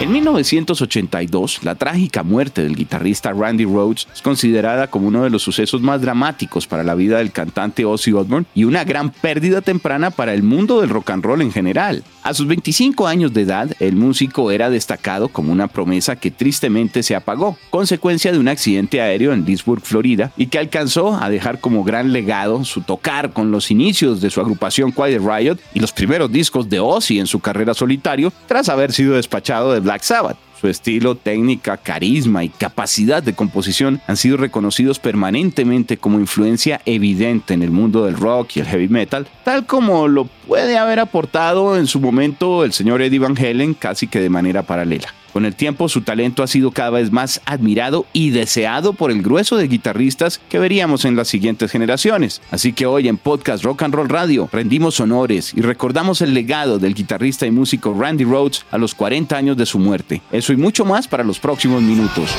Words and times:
En 0.00 0.10
1982, 0.12 1.62
la 1.62 1.74
trágica 1.74 2.22
muerte 2.22 2.62
del 2.62 2.74
guitarrista 2.74 3.34
Randy 3.34 3.66
Rhoads 3.66 4.08
es 4.14 4.22
considerada 4.22 4.86
como 4.86 5.08
uno 5.08 5.24
de 5.24 5.28
los 5.28 5.42
sucesos 5.42 5.82
más 5.82 6.00
dramáticos 6.00 6.66
para 6.66 6.82
la 6.82 6.94
vida 6.94 7.18
del 7.18 7.32
cantante 7.32 7.84
Ozzy 7.84 8.12
Osbourne 8.14 8.46
y 8.54 8.64
una 8.64 8.84
gran 8.84 9.10
pérdida 9.10 9.60
temprana 9.60 10.10
para 10.10 10.32
el 10.32 10.42
mundo 10.42 10.80
del 10.80 10.88
rock 10.88 11.10
and 11.10 11.22
roll 11.22 11.42
en 11.42 11.52
general. 11.52 12.02
A 12.22 12.32
sus 12.32 12.46
25 12.46 13.06
años 13.06 13.34
de 13.34 13.42
edad, 13.42 13.70
el 13.78 13.94
músico 13.94 14.50
era 14.50 14.70
destacado 14.70 15.28
como 15.28 15.52
una 15.52 15.68
promesa 15.68 16.16
que 16.16 16.30
tristemente 16.30 17.02
se 17.02 17.14
apagó, 17.14 17.58
consecuencia 17.68 18.32
de 18.32 18.38
un 18.38 18.48
accidente 18.48 19.02
aéreo 19.02 19.34
en 19.34 19.44
Leesburg, 19.44 19.82
Florida, 19.82 20.32
y 20.38 20.46
que 20.46 20.58
alcanzó 20.58 21.14
a 21.14 21.28
dejar 21.28 21.60
como 21.60 21.84
gran 21.84 22.14
legado 22.14 22.64
su 22.64 22.80
tocar 22.80 23.34
con 23.34 23.50
los 23.50 23.70
inicios 23.70 24.22
de 24.22 24.30
su 24.30 24.40
agrupación 24.40 24.92
Quiet 24.92 25.20
Riot 25.20 25.58
y 25.74 25.80
los 25.80 25.92
primeros 25.92 26.32
discos 26.32 26.70
de 26.70 26.80
Ozzy 26.80 27.18
en 27.18 27.26
su 27.26 27.40
carrera 27.40 27.74
solitario, 27.74 28.32
tras 28.46 28.70
haber 28.70 28.92
sido 28.92 29.16
despachado 29.16 29.74
de 29.74 29.89
Black 29.90 30.02
Sabbath. 30.04 30.36
Su 30.60 30.68
estilo, 30.68 31.16
técnica, 31.16 31.76
carisma 31.76 32.44
y 32.44 32.48
capacidad 32.48 33.24
de 33.24 33.34
composición 33.34 34.00
han 34.06 34.16
sido 34.16 34.36
reconocidos 34.36 35.00
permanentemente 35.00 35.96
como 35.96 36.20
influencia 36.20 36.80
evidente 36.84 37.54
en 37.54 37.62
el 37.64 37.72
mundo 37.72 38.04
del 38.04 38.14
rock 38.16 38.50
y 38.54 38.60
el 38.60 38.66
heavy 38.66 38.86
metal, 38.86 39.26
tal 39.42 39.66
como 39.66 40.06
lo 40.06 40.26
puede 40.46 40.78
haber 40.78 41.00
aportado 41.00 41.76
en 41.76 41.88
su 41.88 41.98
momento 41.98 42.62
el 42.62 42.72
señor 42.72 43.02
Eddie 43.02 43.18
Van 43.18 43.36
Halen 43.36 43.74
casi 43.74 44.06
que 44.06 44.20
de 44.20 44.30
manera 44.30 44.62
paralela. 44.62 45.12
Con 45.32 45.44
el 45.44 45.54
tiempo 45.54 45.88
su 45.88 46.02
talento 46.02 46.42
ha 46.42 46.46
sido 46.46 46.70
cada 46.70 46.90
vez 46.90 47.12
más 47.12 47.40
admirado 47.44 48.06
y 48.12 48.30
deseado 48.30 48.92
por 48.92 49.10
el 49.10 49.22
grueso 49.22 49.56
de 49.56 49.68
guitarristas 49.68 50.40
que 50.48 50.58
veríamos 50.58 51.04
en 51.04 51.16
las 51.16 51.28
siguientes 51.28 51.70
generaciones. 51.70 52.42
Así 52.50 52.72
que 52.72 52.86
hoy 52.86 53.08
en 53.08 53.16
Podcast 53.16 53.64
Rock 53.64 53.82
and 53.82 53.94
Roll 53.94 54.08
Radio 54.08 54.48
rendimos 54.52 55.00
honores 55.00 55.52
y 55.54 55.60
recordamos 55.60 56.20
el 56.20 56.34
legado 56.34 56.78
del 56.78 56.94
guitarrista 56.94 57.46
y 57.46 57.50
músico 57.50 57.94
Randy 57.98 58.24
Rhoads 58.24 58.66
a 58.70 58.78
los 58.78 58.94
40 58.94 59.36
años 59.36 59.56
de 59.56 59.66
su 59.66 59.78
muerte. 59.78 60.22
Eso 60.32 60.52
y 60.52 60.56
mucho 60.56 60.84
más 60.84 61.06
para 61.08 61.24
los 61.24 61.38
próximos 61.38 61.82
minutos. 61.82 62.30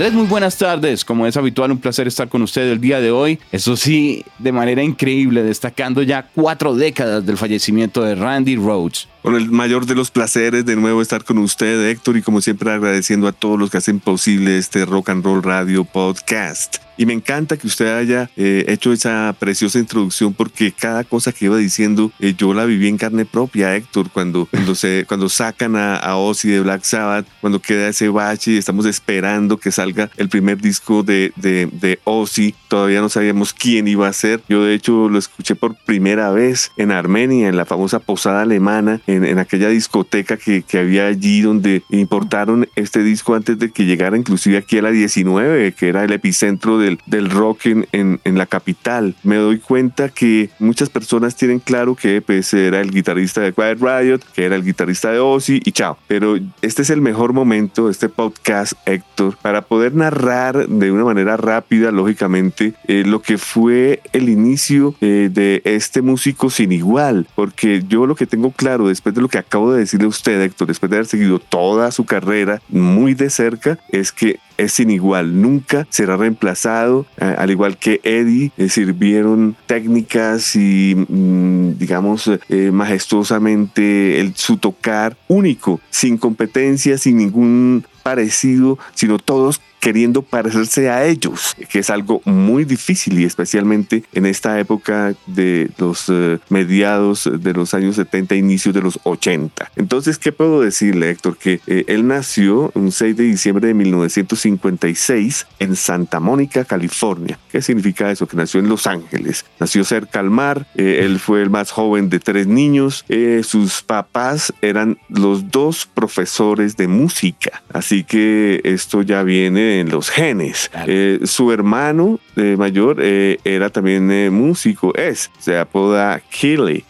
Andrés, 0.00 0.14
muy 0.14 0.28
buenas 0.28 0.56
tardes. 0.56 1.04
Como 1.04 1.26
es 1.26 1.36
habitual, 1.36 1.72
un 1.72 1.78
placer 1.78 2.08
estar 2.08 2.26
con 2.26 2.40
usted 2.40 2.62
el 2.72 2.80
día 2.80 3.02
de 3.02 3.10
hoy. 3.10 3.38
Eso 3.52 3.76
sí, 3.76 4.24
de 4.38 4.50
manera 4.50 4.82
increíble, 4.82 5.42
destacando 5.42 6.00
ya 6.00 6.26
cuatro 6.34 6.74
décadas 6.74 7.26
del 7.26 7.36
fallecimiento 7.36 8.02
de 8.02 8.14
Randy 8.14 8.56
Rhoads. 8.56 9.08
Con 9.20 9.34
el 9.34 9.50
mayor 9.50 9.84
de 9.84 9.94
los 9.94 10.10
placeres 10.10 10.64
de 10.64 10.74
nuevo 10.74 11.02
estar 11.02 11.22
con 11.22 11.36
usted, 11.36 11.90
Héctor, 11.90 12.16
y 12.16 12.22
como 12.22 12.40
siempre 12.40 12.72
agradeciendo 12.72 13.28
a 13.28 13.32
todos 13.32 13.58
los 13.58 13.70
que 13.70 13.76
hacen 13.76 14.00
posible 14.00 14.56
este 14.56 14.86
Rock 14.86 15.10
and 15.10 15.22
Roll 15.22 15.42
Radio 15.42 15.84
Podcast. 15.84 16.78
Y 17.00 17.06
me 17.06 17.14
encanta 17.14 17.56
que 17.56 17.66
usted 17.66 17.96
haya 17.96 18.30
eh, 18.36 18.66
hecho 18.68 18.92
esa 18.92 19.34
preciosa 19.38 19.78
introducción 19.78 20.34
porque 20.34 20.70
cada 20.70 21.02
cosa 21.02 21.32
que 21.32 21.46
iba 21.46 21.56
diciendo 21.56 22.12
eh, 22.20 22.34
yo 22.36 22.52
la 22.52 22.66
viví 22.66 22.88
en 22.88 22.98
carne 22.98 23.24
propia, 23.24 23.74
Héctor, 23.74 24.10
cuando, 24.10 24.44
cuando, 24.44 24.74
se, 24.74 25.04
cuando 25.08 25.30
sacan 25.30 25.76
a, 25.76 25.96
a 25.96 26.16
Ozzy 26.16 26.50
de 26.50 26.60
Black 26.60 26.82
Sabbath, 26.82 27.26
cuando 27.40 27.58
queda 27.58 27.88
ese 27.88 28.10
bache 28.10 28.50
y 28.50 28.58
estamos 28.58 28.84
esperando 28.84 29.56
que 29.56 29.72
salga 29.72 30.10
el 30.18 30.28
primer 30.28 30.58
disco 30.58 31.02
de, 31.02 31.32
de, 31.36 31.70
de 31.72 32.00
Ozzy, 32.04 32.54
todavía 32.68 33.00
no 33.00 33.08
sabíamos 33.08 33.54
quién 33.54 33.88
iba 33.88 34.06
a 34.06 34.12
ser. 34.12 34.42
Yo 34.46 34.64
de 34.64 34.74
hecho 34.74 35.08
lo 35.08 35.18
escuché 35.18 35.54
por 35.54 35.76
primera 35.76 36.30
vez 36.32 36.70
en 36.76 36.90
Armenia, 36.90 37.48
en 37.48 37.56
la 37.56 37.64
famosa 37.64 38.00
posada 38.00 38.42
alemana, 38.42 39.00
en, 39.06 39.24
en 39.24 39.38
aquella 39.38 39.70
discoteca 39.70 40.36
que, 40.36 40.60
que 40.60 40.78
había 40.78 41.06
allí 41.06 41.40
donde 41.40 41.82
importaron 41.88 42.68
este 42.76 43.02
disco 43.02 43.34
antes 43.34 43.58
de 43.58 43.70
que 43.70 43.86
llegara 43.86 44.18
inclusive 44.18 44.58
aquí 44.58 44.76
a 44.76 44.82
la 44.82 44.90
19, 44.90 45.72
que 45.72 45.88
era 45.88 46.04
el 46.04 46.12
epicentro 46.12 46.76
de 46.76 46.89
del, 47.06 47.30
rock 47.30 47.66
en, 47.66 47.86
en, 47.92 48.38
la 48.38 48.46
capital. 48.46 49.14
Me 49.22 49.36
doy 49.36 49.58
cuenta 49.58 50.08
que 50.08 50.50
muchas 50.58 50.88
personas 50.88 51.36
tienen 51.36 51.58
claro 51.58 51.94
que 51.94 52.22
pues, 52.22 52.52
era 52.54 52.80
el 52.80 52.90
guitarrista 52.90 53.40
de 53.40 53.52
Quiet 53.52 53.78
Riot, 53.80 54.20
que 54.34 54.44
era 54.44 54.56
el 54.56 54.64
guitarrista 54.64 55.10
de 55.10 55.18
Ozzy 55.18 55.60
y 55.64 55.72
chao. 55.72 55.98
Pero 56.06 56.38
este 56.62 56.82
es 56.82 56.90
el 56.90 57.00
mejor 57.00 57.32
momento, 57.32 57.90
este 57.90 58.08
podcast, 58.08 58.72
Héctor, 58.86 59.36
para 59.42 59.62
poder 59.62 59.94
narrar 59.94 60.68
de 60.68 60.92
una 60.92 61.04
manera 61.04 61.36
rápida, 61.36 61.90
lógicamente, 61.90 62.74
eh, 62.86 63.04
lo 63.06 63.20
que 63.22 63.38
fue 63.38 64.00
el 64.12 64.28
inicio 64.28 64.94
eh, 65.00 65.28
de 65.32 65.62
este 65.64 66.02
músico 66.02 66.50
sin 66.50 66.72
igual. 66.72 67.26
Porque 67.34 67.82
yo 67.88 68.06
lo 68.06 68.14
que 68.14 68.26
tengo 68.26 68.50
claro, 68.52 68.88
después 68.88 69.14
de 69.14 69.20
lo 69.20 69.28
que 69.28 69.38
acabo 69.38 69.72
de 69.72 69.80
decirle 69.80 70.06
a 70.06 70.08
usted, 70.10 70.40
Héctor, 70.40 70.68
después 70.68 70.90
de 70.90 70.96
haber 70.96 71.06
seguido 71.06 71.38
toda 71.38 71.90
su 71.90 72.04
carrera 72.04 72.60
muy 72.68 73.14
de 73.14 73.30
cerca, 73.30 73.78
es 73.90 74.12
que 74.12 74.38
es 74.60 74.72
sin 74.72 74.90
igual, 74.90 75.40
nunca 75.40 75.86
será 75.90 76.16
reemplazado, 76.16 77.06
al 77.18 77.50
igual 77.50 77.76
que 77.76 78.00
Eddie, 78.02 78.52
eh, 78.56 78.68
sirvieron 78.68 79.56
técnicas 79.66 80.54
y, 80.56 80.94
mm, 80.94 81.78
digamos, 81.78 82.30
eh, 82.48 82.70
majestuosamente 82.72 84.20
el, 84.20 84.34
su 84.36 84.58
tocar 84.58 85.16
único, 85.28 85.80
sin 85.90 86.18
competencia, 86.18 86.98
sin 86.98 87.18
ningún 87.18 87.84
parecido, 88.02 88.78
sino 88.94 89.18
todos 89.18 89.60
queriendo 89.80 90.22
parecerse 90.22 90.90
a 90.90 91.06
ellos, 91.06 91.56
que 91.68 91.80
es 91.80 91.90
algo 91.90 92.20
muy 92.26 92.64
difícil 92.64 93.18
y 93.18 93.24
especialmente 93.24 94.04
en 94.12 94.26
esta 94.26 94.60
época 94.60 95.14
de 95.26 95.70
los 95.78 96.04
eh, 96.08 96.38
mediados 96.50 97.28
de 97.32 97.52
los 97.54 97.72
años 97.72 97.96
70, 97.96 98.34
inicios 98.34 98.74
de 98.74 98.82
los 98.82 99.00
80. 99.02 99.72
Entonces, 99.76 100.18
¿qué 100.18 100.32
puedo 100.32 100.60
decirle, 100.60 101.10
Héctor? 101.10 101.38
Que 101.38 101.60
eh, 101.66 101.84
él 101.88 102.06
nació 102.06 102.70
un 102.74 102.92
6 102.92 103.16
de 103.16 103.24
diciembre 103.24 103.66
de 103.68 103.74
1956 103.74 105.46
en 105.58 105.76
Santa 105.76 106.20
Mónica, 106.20 106.64
California. 106.66 107.38
¿Qué 107.50 107.62
significa 107.62 108.10
eso? 108.10 108.28
Que 108.28 108.36
nació 108.36 108.60
en 108.60 108.68
Los 108.68 108.86
Ángeles. 108.86 109.46
Nació 109.58 109.84
cerca 109.84 110.20
al 110.20 110.30
mar, 110.30 110.66
eh, 110.74 111.00
él 111.04 111.18
fue 111.18 111.40
el 111.42 111.48
más 111.48 111.70
joven 111.70 112.10
de 112.10 112.20
tres 112.20 112.46
niños, 112.46 113.04
sus 113.42 113.82
papás 113.82 114.52
eran 114.60 114.98
los 115.08 115.50
dos 115.50 115.86
profesores 115.86 116.76
de 116.76 116.88
música, 116.88 117.62
así 117.72 117.89
que 117.98 118.60
esto 118.64 119.02
ya 119.02 119.22
viene 119.24 119.80
en 119.80 119.90
los 119.90 120.10
genes. 120.10 120.70
Eh, 120.86 121.20
su 121.24 121.50
hermano 121.50 122.20
eh, 122.36 122.54
mayor 122.56 122.98
eh, 123.00 123.38
era 123.44 123.68
también 123.70 124.32
músico, 124.32 124.94
es, 124.94 125.30
se 125.38 125.58
apoda 125.58 126.20
Kelly. 126.30 126.84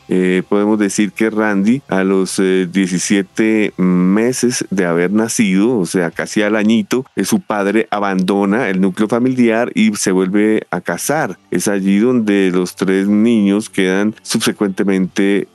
podemos 0.48 0.78
decir 0.78 1.12
que 1.12 1.30
Randy 1.30 1.82
a 1.88 2.04
los 2.04 2.36
17 2.38 3.74
meses 3.76 4.64
de 4.70 4.84
haber 4.84 5.12
nacido, 5.12 5.78
o 5.78 5.86
sea, 5.86 6.10
casi 6.10 6.42
al 6.42 6.56
añito, 6.56 7.04
su 7.24 7.40
padre 7.40 7.86
abandona 7.90 8.68
el 8.68 8.80
núcleo 8.80 9.08
familiar 9.08 9.70
y 9.74 9.94
se 9.94 10.12
vuelve 10.12 10.66
a 10.70 10.80
casar. 10.80 11.38
Es 11.50 11.68
allí 11.68 11.98
donde 11.98 12.50
los 12.52 12.76
tres 12.76 13.08
niños 13.08 13.70
quedan 13.70 14.14
subsecuentemente 14.22 15.48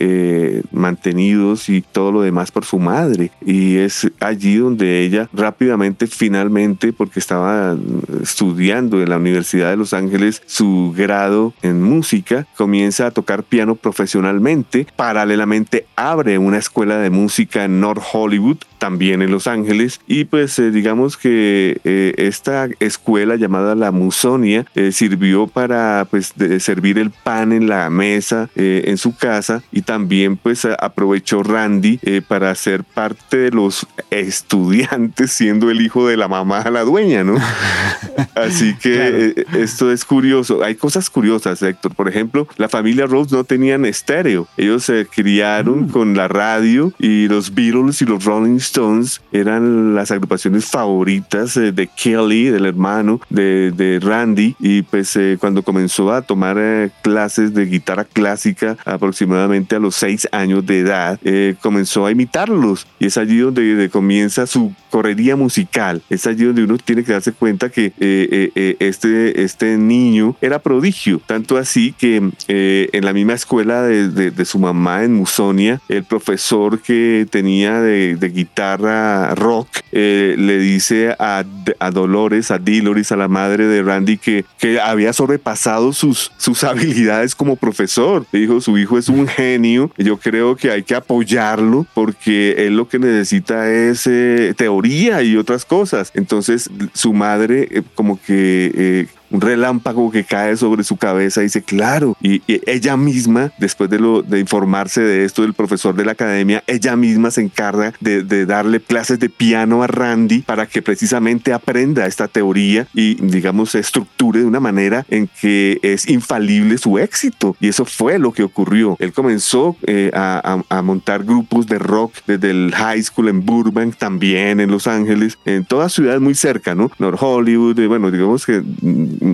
mantenidos 0.72 1.69
y 1.69 1.81
todo 1.81 2.12
lo 2.12 2.22
demás 2.22 2.51
por 2.51 2.66
su 2.66 2.79
madre. 2.79 3.31
Y 3.45 3.77
es 3.77 4.09
allí 4.19 4.56
donde 4.56 5.01
ella 5.03 5.29
rápidamente, 5.35 6.07
finalmente, 6.07 6.94
porque 6.94 7.16
que 7.16 7.22
estaba 7.22 7.78
estudiando 8.22 9.01
en 9.01 9.10
la 9.10 9.15
Universidad 9.15 9.69
de 9.69 9.77
Los 9.77 9.94
Ángeles 9.94 10.44
su 10.48 10.94
grado 10.94 11.54
en 11.62 11.81
música, 11.81 12.45
comienza 12.57 13.07
a 13.07 13.12
tocar 13.12 13.44
piano 13.44 13.75
profesionalmente, 13.75 14.86
paralelamente 14.98 15.86
abre 15.95 16.38
una 16.38 16.57
escuela 16.57 16.98
de 16.98 17.12
música 17.12 17.63
en 17.63 17.80
North 17.80 18.04
Hollywood, 18.12 18.57
también 18.80 19.21
en 19.21 19.31
Los 19.31 19.48
Ángeles, 19.48 20.01
y 20.07 20.25
pues 20.25 20.60
eh, 20.60 20.71
digamos 20.71 21.15
que 21.15 21.80
eh, 21.86 22.13
esta 22.18 22.68
escuela 22.81 23.38
llamada 23.38 23.75
la 23.75 23.92
Musonia 23.92 24.65
eh, 24.75 24.92
sirvió 24.92 25.48
para 25.48 26.06
pues 26.12 26.33
servir 26.60 27.00
el 27.00 27.12
pan 27.12 27.54
en 27.54 27.69
la 27.69 27.89
mesa 27.89 28.50
en 28.56 28.98
su 28.98 29.15
casa. 29.15 29.63
Y 29.71 29.83
también 29.83 30.36
pues 30.36 30.65
aprovechó 30.65 31.44
Randy 31.44 32.00
para 32.27 32.54
ser 32.56 32.83
parte 32.83 33.38
de 33.38 33.51
los 33.51 33.88
estudiantes 34.10 35.25
siendo 35.27 35.69
el 35.69 35.81
hijo 35.81 36.07
de 36.07 36.18
la 36.18 36.27
mamá 36.27 36.63
la 36.72 36.83
dueña 36.83 37.24
¿no? 37.24 37.36
Así 38.36 38.75
que 38.75 39.33
eh, 39.38 39.45
esto 39.54 39.92
es 39.92 40.06
curioso. 40.06 40.63
Hay 40.63 40.75
cosas 40.75 41.10
curiosas, 41.10 41.62
Héctor. 41.62 41.95
Por 41.95 42.07
ejemplo, 42.07 42.48
la 42.57 42.69
familia 42.69 43.06
Rose 43.06 43.36
no 43.36 43.44
tenían 43.44 43.86
estéreo. 43.86 44.48
Ellos 44.57 44.83
se 44.83 45.06
criaron 45.06 45.83
mm. 45.83 45.89
con 45.89 46.16
la 46.16 46.27
radio 46.27 46.94
y 47.00 47.27
los 47.27 47.54
Beatles 47.54 48.01
y 48.01 48.06
los 48.06 48.24
Rolling 48.24 48.57
Stones 48.57 49.22
eran 49.31 49.95
las 49.95 50.12
agrupaciones 50.12 50.66
favoritas 50.66 51.57
eh, 51.57 51.72
de 51.72 51.88
Kelly, 51.88 52.45
del 52.45 52.66
hermano 52.66 53.22
de, 53.30 53.72
de 53.72 54.00
Randy. 54.00 54.56
Y 54.60 54.81
pues 54.83 55.16
eh, 55.16 55.38
cuando 55.39 55.63
comenzó 55.63 56.12
a 56.12 56.22
tomar 56.22 56.56
clases 57.01 57.54
de 57.54 57.66
guitarra 57.66 58.06
clásica 58.06 58.77
aproximadamente 58.86 59.75
a 59.75 59.80
los 59.80 59.95
seis 59.95 60.27
años 60.31 60.66
de 60.66 60.80
edad, 60.80 61.19
comenzó 61.62 62.06
a 62.06 62.12
imitarlos. 62.12 62.88
Y 63.00 63.07
es 63.07 63.18
allí 63.18 63.39
donde 63.39 63.89
comienza 63.89 64.48
su 64.48 64.74
correría 65.15 65.35
musical. 65.38 66.01
Es 66.09 66.27
allí 66.27 66.44
donde 66.44 66.63
uno 66.63 66.77
tiene 66.77 67.03
que 67.03 67.13
darse 67.13 67.31
cuenta 67.31 67.69
que 67.69 67.94
eh, 68.00 68.51
eh, 68.56 68.75
este, 68.79 69.44
este 69.44 69.77
niño 69.77 70.35
era 70.41 70.59
prodigio, 70.59 71.21
tanto 71.25 71.57
así 71.57 71.94
que 71.97 72.31
eh, 72.47 72.89
en 72.91 73.06
la 73.06 73.13
misma 73.13 73.33
escuela 73.33 73.83
de, 73.83 74.45
su 74.45 74.59
mamá 74.59 75.03
en 75.03 75.13
Musonia, 75.13 75.81
el 75.88 76.03
profesor 76.03 76.81
que 76.81 77.25
tenía 77.29 77.79
de, 77.79 78.17
guitarra 78.35 79.33
rock 79.35 79.67
le 79.91 80.59
dice 80.59 81.15
a, 81.19 81.44
Dolores, 81.91 82.51
a 82.51 82.57
Diloris, 82.57 83.12
a 83.12 83.15
la 83.15 83.27
madre 83.27 83.65
de 83.67 83.81
Randy, 83.81 84.17
que, 84.17 84.44
que 84.59 84.79
había 84.81 85.13
sobrepasado 85.13 85.94
sus, 85.94 86.31
sus 86.38 86.63
habilidades 86.63 87.33
como 87.33 87.56
profesor. 87.56 88.25
Le 88.31 88.39
dijo, 88.39 88.59
su 88.59 88.77
hijo 88.77 88.97
es 88.97 89.07
un 89.07 89.27
genio, 89.27 89.89
yo 89.97 90.17
creo 90.17 90.56
que 90.57 90.71
hay 90.71 90.83
que 90.83 90.95
apoyarlo 90.95 91.85
porque 91.94 92.65
él 92.67 92.75
lo 92.75 92.89
que 92.89 93.00
necesita 93.00 93.71
es 93.71 94.09
teoría 94.57 95.05
y 95.06 95.38
otras 95.38 95.66
cosas. 95.66 96.12
Entonces 96.13 96.69
su 96.94 97.13
madre 97.13 97.84
como 97.96 98.19
que 98.22 98.72
eh, 98.75 99.07
un 99.36 99.42
relámpago 99.42 100.12
que 100.12 100.24
cae 100.24 100.56
sobre 100.56 100.84
su 100.84 100.98
cabeza 100.98 101.42
dice, 101.42 101.62
claro, 101.62 102.16
y, 102.22 102.42
ella 102.48 102.96
misma, 102.96 103.52
después 103.58 103.90
de, 103.90 104.40
informarse 104.40 105.02
de 105.02 105.26
esto 105.26 105.42
del 105.42 105.54
profesor 105.54 105.96
de 105.96 106.06
la 106.06 106.14
academia, 106.14 106.64
ella 106.68 106.96
misma 106.96 107.32
se 107.32 107.42
encarga 107.42 107.94
de, 108.00 108.46
darle 108.46 108.80
clases 108.80 109.20
de 109.20 109.30
piano 109.30 109.84
a 109.84 109.88
Randy 109.88 110.42
para 110.42 110.68
que 110.68 110.82
precisamente 110.82 111.54
aprenda 111.54 112.06
esta 112.06 112.28
teoría 112.28 112.88
y, 112.94 113.16
digamos, 113.16 113.72
se 113.72 113.80
estructure 113.80 114.40
de 114.40 114.46
una 114.46 114.60
manera 114.60 115.06
en 115.10 115.28
que 115.42 115.80
es 115.82 116.08
infalible 116.08 116.78
su 116.78 116.98
éxito. 116.98 117.56
Y 117.60 117.68
eso 117.68 117.86
fue 117.86 118.20
lo 118.20 118.32
que 118.32 118.44
ocurrió. 118.44 118.96
Él 119.00 119.12
comenzó 119.12 119.76
eh, 119.86 120.12
a, 120.14 120.82
montar 120.84 121.24
grupos 121.24 121.68
de 121.68 121.80
rock 121.80 122.14
desde 122.28 122.52
el 122.52 122.72
high 122.76 123.02
school 123.02 123.28
en 123.28 123.46
Burbank, 123.46 123.96
también 123.96 124.60
en 124.60 124.70
Los 124.70 124.88
Ángeles, 124.88 125.38
en 125.46 125.66
toda 125.66 125.90
ciudad 125.90 126.20
muy 126.20 126.36
cerca, 126.36 126.76
¿no? 126.76 126.92
North 127.00 127.18
Hollywood, 127.20 127.80
eh, 127.80 127.88
bueno, 127.88 128.12
digamos 128.12 128.46
que 128.46 128.64
Mm, 128.86 129.25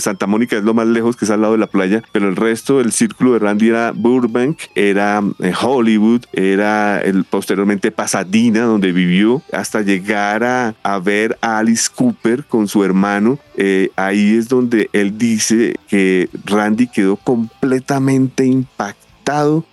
Santa 0.00 0.26
Mónica 0.26 0.56
es 0.56 0.64
lo 0.64 0.74
más 0.74 0.86
lejos 0.86 1.16
que 1.16 1.24
es 1.24 1.30
al 1.30 1.40
lado 1.40 1.52
de 1.54 1.58
la 1.58 1.66
playa, 1.66 2.02
pero 2.12 2.28
el 2.28 2.36
resto 2.36 2.78
del 2.78 2.92
círculo 2.92 3.32
de 3.32 3.38
Randy 3.38 3.68
era 3.68 3.92
Burbank, 3.92 4.58
era 4.74 5.22
eh, 5.40 5.52
Hollywood, 5.60 6.22
era 6.32 7.02
posteriormente 7.30 7.90
Pasadena, 7.90 8.62
donde 8.62 8.92
vivió, 8.92 9.42
hasta 9.52 9.82
llegar 9.82 10.44
a, 10.44 10.74
a 10.82 10.98
ver 10.98 11.38
a 11.40 11.58
Alice 11.58 11.88
Cooper 11.94 12.44
con 12.44 12.68
su 12.68 12.84
hermano. 12.84 13.38
Eh, 13.56 13.90
ahí 13.96 14.36
es 14.36 14.48
donde 14.48 14.88
él 14.92 15.16
dice 15.16 15.76
que 15.88 16.28
Randy 16.44 16.88
quedó 16.88 17.16
completamente 17.16 18.44
impactado 18.44 19.04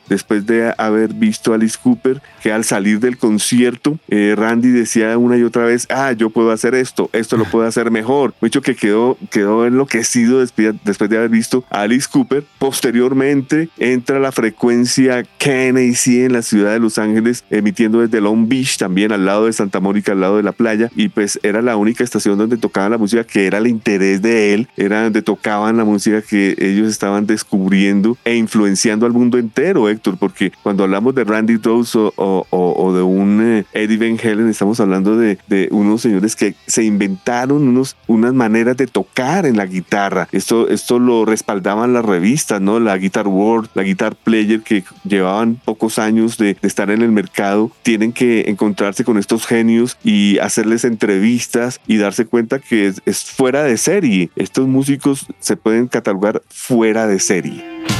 después 0.09 0.45
de 0.45 0.73
haber 0.77 1.13
visto 1.13 1.51
a 1.51 1.55
Alice 1.55 1.77
Cooper, 1.81 2.21
que 2.41 2.51
al 2.51 2.63
salir 2.63 2.99
del 2.99 3.17
concierto, 3.17 3.97
eh, 4.09 4.35
Randy 4.37 4.69
decía 4.69 5.17
una 5.17 5.37
y 5.37 5.43
otra 5.43 5.65
vez, 5.65 5.87
ah, 5.89 6.11
yo 6.11 6.29
puedo 6.29 6.51
hacer 6.51 6.75
esto, 6.75 7.09
esto 7.13 7.37
lo 7.37 7.45
puedo 7.45 7.65
hacer 7.65 7.91
mejor. 7.91 8.33
Mucho 8.41 8.61
que 8.61 8.75
quedó, 8.75 9.17
quedó 9.29 9.65
enloquecido 9.65 10.39
después 10.39 11.09
de 11.09 11.17
haber 11.17 11.29
visto 11.29 11.63
a 11.69 11.81
Alice 11.81 12.07
Cooper. 12.11 12.43
Posteriormente 12.59 13.69
entra 13.77 14.19
la 14.19 14.31
frecuencia 14.31 15.23
KNAC 15.37 16.07
en 16.07 16.33
la 16.33 16.41
ciudad 16.41 16.73
de 16.73 16.79
Los 16.79 16.97
Ángeles, 16.97 17.43
emitiendo 17.49 18.01
desde 18.01 18.21
Long 18.21 18.47
Beach, 18.47 18.77
también 18.77 19.11
al 19.11 19.25
lado 19.25 19.45
de 19.45 19.53
Santa 19.53 19.79
Mónica, 19.79 20.11
al 20.11 20.21
lado 20.21 20.37
de 20.37 20.43
la 20.43 20.51
playa, 20.51 20.89
y 20.95 21.09
pues 21.09 21.39
era 21.43 21.61
la 21.61 21.75
única 21.75 22.03
estación 22.03 22.37
donde 22.37 22.57
tocaban 22.57 22.91
la 22.91 22.97
música 22.97 23.23
que 23.23 23.45
era 23.45 23.57
el 23.57 23.67
interés 23.67 24.21
de 24.21 24.53
él, 24.53 24.67
era 24.77 25.03
donde 25.03 25.21
tocaban 25.21 25.77
la 25.77 25.85
música 25.85 26.21
que 26.21 26.55
ellos 26.59 26.89
estaban 26.89 27.25
descubriendo 27.25 28.17
e 28.25 28.35
influenciando 28.35 29.05
al 29.05 29.13
mundo 29.13 29.37
entero 29.41 29.87
porque 30.19 30.51
cuando 30.63 30.83
hablamos 30.83 31.13
de 31.15 31.23
Randy 31.23 31.57
Rose 31.57 31.97
o, 31.97 32.93
de 32.95 33.01
un 33.01 33.41
eh, 33.41 33.65
Eddie 33.73 33.97
Van 33.97 34.19
Halen, 34.19 34.49
estamos 34.49 34.79
hablando 34.79 35.17
de, 35.17 35.37
unos 35.71 36.01
señores 36.01 36.35
que 36.35 36.55
se 36.67 36.83
inventaron 36.83 37.67
unos, 37.67 37.95
unas 38.07 38.33
maneras 38.33 38.77
de 38.77 38.87
tocar 38.87 39.45
en 39.45 39.57
la 39.57 39.65
guitarra. 39.65 40.27
Esto, 40.31 40.69
esto 40.69 40.99
lo 40.99 41.25
respaldaban 41.25 41.93
las 41.93 42.05
revistas, 42.05 42.61
¿no? 42.61 42.79
La 42.79 42.97
Guitar 42.97 43.27
World, 43.27 43.69
la 43.73 43.83
Guitar 43.83 44.15
Player, 44.15 44.61
que 44.61 44.83
llevaban 45.03 45.59
pocos 45.63 45.99
años 45.99 46.37
de, 46.37 46.57
estar 46.61 46.91
en 46.91 47.01
el 47.01 47.11
mercado, 47.11 47.71
tienen 47.83 48.13
que 48.13 48.45
encontrarse 48.47 49.03
con 49.03 49.17
estos 49.17 49.45
genios 49.45 49.97
y 50.03 50.37
hacerles 50.39 50.85
entrevistas 50.85 51.79
y 51.87 51.97
darse 51.97 52.25
cuenta 52.25 52.59
que 52.59 52.93
es 53.05 53.25
fuera 53.25 53.63
de 53.63 53.77
serie. 53.77 54.29
Estos 54.35 54.67
músicos 54.67 55.27
se 55.39 55.57
pueden 55.57 55.87
catalogar 55.87 56.41
fuera 56.49 57.07
de 57.07 57.19
serie. 57.19 57.90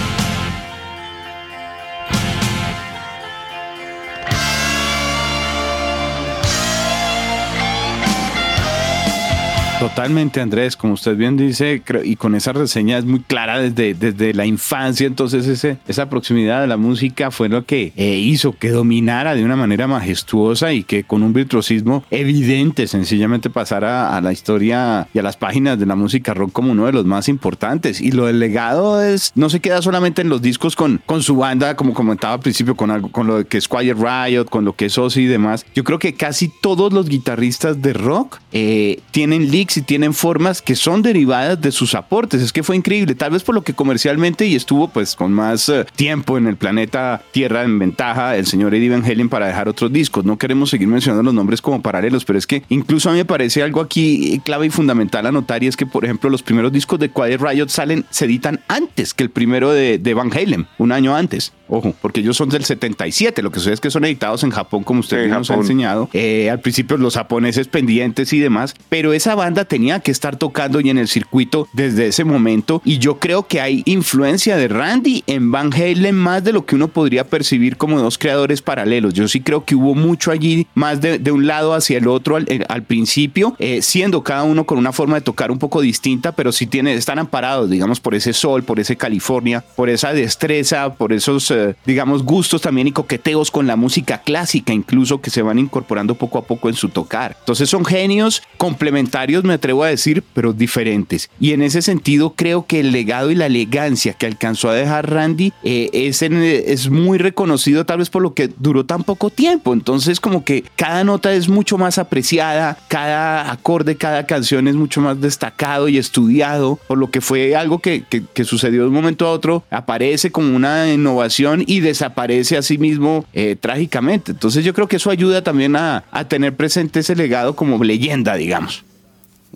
Totalmente, 9.82 10.42
Andrés, 10.42 10.78
como 10.78 10.94
usted 10.94 11.18
bien 11.18 11.38
dice, 11.38 11.82
y 12.04 12.16
con 12.16 12.36
esa 12.36 12.54
reseña 12.54 13.00
es 13.00 13.06
muy 13.06 13.22
clara 13.22 13.60
desde, 13.60 13.96
desde 13.96 14.32
la 14.36 14.46
infancia, 14.46 15.08
entonces 15.08 15.66
esa 15.88 16.08
proximidad 16.08 16.62
de 16.62 16.68
la 16.68 16.78
música 16.78 17.32
fue 17.32 17.50
lo 17.50 17.66
que 17.66 17.92
eh, 17.96 18.18
hizo 18.20 18.52
que 18.52 18.70
dominara 18.70 19.34
de 19.34 19.44
una 19.44 19.56
manera 19.56 19.88
majestuosa 19.88 20.72
y 20.72 20.84
que 20.84 21.04
con 21.04 21.24
un 21.24 21.34
virtuosismo 21.34 22.04
evidente 22.12 22.86
sencillamente 22.86 23.50
pasara 23.50 24.16
a 24.16 24.22
la 24.22 24.32
historia 24.32 25.08
y 25.16 25.18
a 25.18 25.24
las 25.24 25.36
páginas 25.36 25.80
de 25.80 25.88
la 25.88 25.96
música 25.96 26.36
rock 26.36 26.52
como 26.52 26.74
uno 26.74 26.86
de 26.86 26.92
los 26.92 27.06
más 27.06 27.28
importantes. 27.28 28.02
Y 28.02 28.12
lo 28.12 28.28
del 28.28 28.38
legado 28.38 29.02
es, 29.02 29.32
no 29.34 29.50
se 29.50 29.62
queda 29.62 29.82
solamente 29.82 30.22
en 30.22 30.30
los 30.30 30.44
discos 30.44 30.76
con, 30.76 31.02
con 31.08 31.24
su 31.24 31.38
banda, 31.38 31.76
como 31.76 31.96
comentaba 31.96 32.36
al 32.36 32.42
principio, 32.42 32.76
con 32.76 32.92
algo, 32.92 33.10
con 33.10 33.26
lo 33.26 33.48
que 33.48 33.58
es 33.58 33.68
Quiet 33.68 33.98
Riot, 33.98 34.46
con 34.46 34.64
lo 34.64 34.76
que 34.76 34.86
es 34.86 34.98
Ozzy 35.00 35.22
y 35.22 35.26
demás. 35.26 35.66
Yo 35.74 35.84
creo 35.84 35.98
que 35.98 36.14
casi 36.14 36.52
todos 36.62 36.94
los 36.94 37.10
guitarristas 37.10 37.82
de 37.82 37.94
rock 37.94 38.38
eh, 38.52 39.00
tienen 39.10 39.50
leaks 39.50 39.71
y 39.78 39.82
tienen 39.82 40.14
formas 40.14 40.62
que 40.62 40.76
son 40.76 41.02
derivadas 41.02 41.60
de 41.62 41.72
sus 41.72 41.96
aportes. 41.96 42.42
Es 42.42 42.54
que 42.54 42.64
fue 42.64 42.76
increíble, 42.76 43.16
tal 43.16 43.32
vez 43.32 43.44
por 43.44 43.56
lo 43.56 43.64
que 43.64 43.74
comercialmente 43.74 44.46
y 44.46 44.56
estuvo 44.56 44.88
pues 44.88 45.16
con 45.16 45.34
más 45.34 45.70
eh, 45.70 45.86
tiempo 45.96 46.38
en 46.38 46.48
el 46.48 46.58
planeta 46.58 47.22
Tierra 47.32 47.64
en 47.64 47.80
ventaja 47.80 48.36
el 48.36 48.46
señor 48.46 48.74
Eddie 48.76 48.90
Van 48.90 49.04
Halen 49.04 49.30
para 49.30 49.48
dejar 49.48 49.70
otros 49.70 49.92
discos. 49.92 50.26
No 50.26 50.38
queremos 50.38 50.70
seguir 50.70 50.88
mencionando 50.88 51.24
los 51.24 51.34
nombres 51.34 51.62
como 51.62 51.82
paralelos, 51.82 52.26
pero 52.26 52.40
es 52.40 52.48
que 52.48 52.64
incluso 52.70 53.10
a 53.10 53.14
mí 53.14 53.20
me 53.20 53.26
parece 53.26 53.64
algo 53.64 53.82
aquí 53.82 54.42
clave 54.44 54.68
y 54.68 54.70
fundamental 54.70 55.26
a 55.26 55.32
notar 55.32 55.64
y 55.64 55.68
es 55.68 55.78
que 55.78 55.86
por 55.86 56.06
ejemplo 56.06 56.30
los 56.30 56.44
primeros 56.44 56.72
discos 56.72 57.00
de 57.00 57.10
Quiet 57.10 57.42
Riot 57.42 57.70
salen, 57.70 58.06
se 58.10 58.26
editan 58.26 58.62
antes 58.68 59.14
que 59.14 59.24
el 59.24 59.30
primero 59.30 59.72
de 59.72 60.14
Van 60.14 60.32
Halen, 60.32 60.68
un 60.78 60.92
año 60.92 61.16
antes. 61.16 61.54
Ojo, 61.74 61.96
porque 62.02 62.20
ellos 62.20 62.36
son 62.36 62.50
del 62.50 62.66
77, 62.66 63.42
lo 63.42 63.50
que 63.50 63.60
sucede 63.60 63.76
es 63.76 63.80
que 63.80 63.90
son 63.90 64.04
editados 64.04 64.44
en 64.44 64.50
Japón, 64.50 64.84
como 64.84 65.00
usted 65.00 65.30
nos 65.30 65.50
ha 65.50 65.56
enseñado. 65.56 66.10
Eh, 66.12 66.50
al 66.50 66.60
principio 66.60 66.98
los 66.98 67.14
japoneses 67.14 67.70
pendientes 67.70 68.34
y 68.34 68.40
demás, 68.40 68.76
pero 68.90 69.14
esa 69.14 69.36
banda 69.36 69.64
tenía 69.64 70.02
que 70.02 70.12
estar 70.12 70.36
tocando 70.36 70.82
y 70.82 70.90
en 70.90 70.98
el 70.98 71.08
circuito 71.08 71.70
desde 71.72 72.08
ese 72.08 72.26
momento. 72.26 72.82
Y 72.84 72.98
yo 72.98 73.20
creo 73.20 73.48
que 73.48 73.62
hay 73.62 73.84
influencia 73.86 74.58
de 74.58 74.68
Randy 74.68 75.24
en 75.28 75.50
Van 75.50 75.72
Halen 75.74 76.14
más 76.14 76.44
de 76.44 76.52
lo 76.52 76.66
que 76.66 76.76
uno 76.76 76.90
podría 76.90 77.24
percibir 77.24 77.78
como 77.78 78.02
dos 78.02 78.18
creadores 78.18 78.62
paralelos. 78.62 79.14
Yo 79.14 79.30
sí 79.30 79.40
creo 79.40 79.64
que 79.64 79.76
hubo 79.76 79.96
mucho 79.96 80.32
allí, 80.32 80.68
más 80.76 81.00
de, 81.00 81.32
un 81.32 81.48
lado 81.48 81.74
hacia 81.74 82.00
el 82.00 82.10
otro 82.10 82.36
al, 82.36 82.48
eh, 82.50 82.66
principio, 82.86 83.56
eh, 83.60 83.82
siendo 83.82 84.24
cada 84.24 84.44
uno 84.44 84.66
con 84.66 84.78
una 84.78 84.92
forma 84.92 85.16
de 85.16 85.22
tocar 85.22 85.52
un 85.52 85.60
poco 85.60 85.80
distinta, 85.80 86.34
pero 86.34 86.52
sí 86.52 86.68
tiene, 86.68 86.96
están 86.96 87.18
amparados, 87.18 87.70
digamos, 87.70 88.02
por 88.02 88.14
ese 88.14 88.34
sol, 88.34 88.64
por 88.64 88.82
ese 88.82 88.98
California, 88.98 89.64
por 89.78 89.90
esa 89.90 90.12
destreza, 90.12 90.96
por 90.96 91.14
esos 91.14 91.50
digamos, 91.86 92.24
gustos 92.24 92.62
también 92.62 92.88
y 92.88 92.92
coqueteos 92.92 93.52
con 93.52 93.68
la 93.68 93.76
música 93.76 94.22
clásica, 94.22 94.74
incluso 94.74 95.22
que 95.22 95.30
se 95.30 95.42
van 95.42 95.60
incorporando 95.60 96.16
poco 96.16 96.38
a 96.38 96.44
poco 96.44 96.70
en 96.70 96.76
su 96.76 96.90
tocar. 96.90 97.36
Entonces 97.40 97.70
son 97.70 97.86
genios 97.86 98.42
complementarios, 98.58 99.44
me 99.44 99.54
atrevo 99.54 99.84
a 99.84 99.88
decir, 99.88 100.24
pero 100.34 100.54
diferentes. 100.54 101.30
Y 101.40 101.52
en 101.54 101.62
ese 101.62 101.82
sentido 101.82 102.34
creo 102.36 102.66
que 102.66 102.80
el 102.80 102.92
legado 102.92 103.32
y 103.32 103.36
la 103.36 103.48
elegancia 103.48 104.14
que 104.14 104.26
alcanzó 104.26 104.70
a 104.70 104.74
dejar 104.74 105.10
Randy 105.10 105.54
eh, 105.64 105.90
es, 105.94 106.22
es 106.22 106.90
muy 106.90 107.18
reconocido 107.18 107.86
tal 107.86 108.00
vez 108.00 108.10
por 108.10 108.22
lo 108.22 108.34
que 108.34 108.48
duró 108.48 108.86
tan 108.86 109.04
poco 109.04 109.30
tiempo. 109.30 109.74
Entonces 109.74 110.20
como 110.20 110.44
que 110.44 110.64
cada 110.76 111.04
nota 111.04 111.34
es 111.34 111.50
mucho 111.50 111.78
más 111.78 111.98
apreciada, 111.98 112.78
cada 112.88 113.52
acorde, 113.52 113.96
cada 113.96 114.26
canción 114.26 114.68
es 114.68 114.76
mucho 114.76 115.02
más 115.02 115.20
destacado 115.20 115.88
y 115.88 115.98
estudiado, 115.98 116.80
por 116.88 116.98
lo 116.98 117.10
que 117.10 117.22
fue 117.22 117.56
algo 117.56 117.80
que, 117.80 118.04
que, 118.10 118.24
que 118.34 118.44
sucedió 118.44 118.82
de 118.82 118.88
un 118.88 118.94
momento 118.94 119.28
a 119.28 119.32
otro, 119.32 119.64
aparece 119.70 120.32
como 120.32 120.56
una 120.56 120.92
innovación 120.92 121.51
y 121.66 121.80
desaparece 121.80 122.58
a 122.58 122.62
sí 122.62 122.78
mismo 122.78 123.26
eh, 123.34 123.56
trágicamente. 123.60 124.32
Entonces 124.32 124.64
yo 124.64 124.74
creo 124.74 124.88
que 124.88 124.98
eso 124.98 125.10
ayuda 125.10 125.44
también 125.44 125.76
a, 125.76 126.06
a 126.12 126.28
tener 126.28 126.56
presente 126.56 127.00
ese 127.00 127.16
legado 127.16 127.56
como 127.56 127.84
leyenda, 127.84 128.36
digamos. 128.36 128.84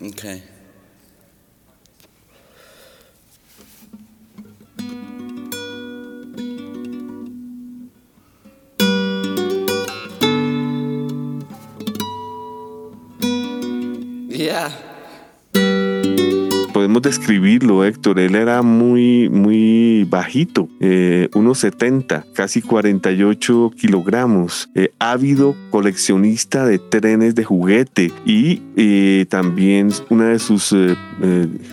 Okay. 0.01 0.43
Yeah. 14.27 14.94
Podemos 16.75 17.01
describirlo, 17.01 17.85
Héctor. 17.85 18.19
Él 18.19 18.35
era 18.35 18.61
muy, 18.61 19.29
muy 19.29 20.05
bajito, 20.09 20.67
eh, 20.81 21.29
1,70, 21.31 22.25
casi 22.33 22.61
48 22.61 23.71
kilogramos, 23.79 24.69
eh, 24.75 24.91
ávido 24.99 25.55
coleccionista 25.69 26.65
de 26.65 26.77
trenes 26.79 27.33
de 27.33 27.45
juguete 27.45 28.11
y 28.25 28.61
eh, 28.75 29.25
también 29.29 29.87
una 30.09 30.31
de 30.31 30.39
sus, 30.39 30.75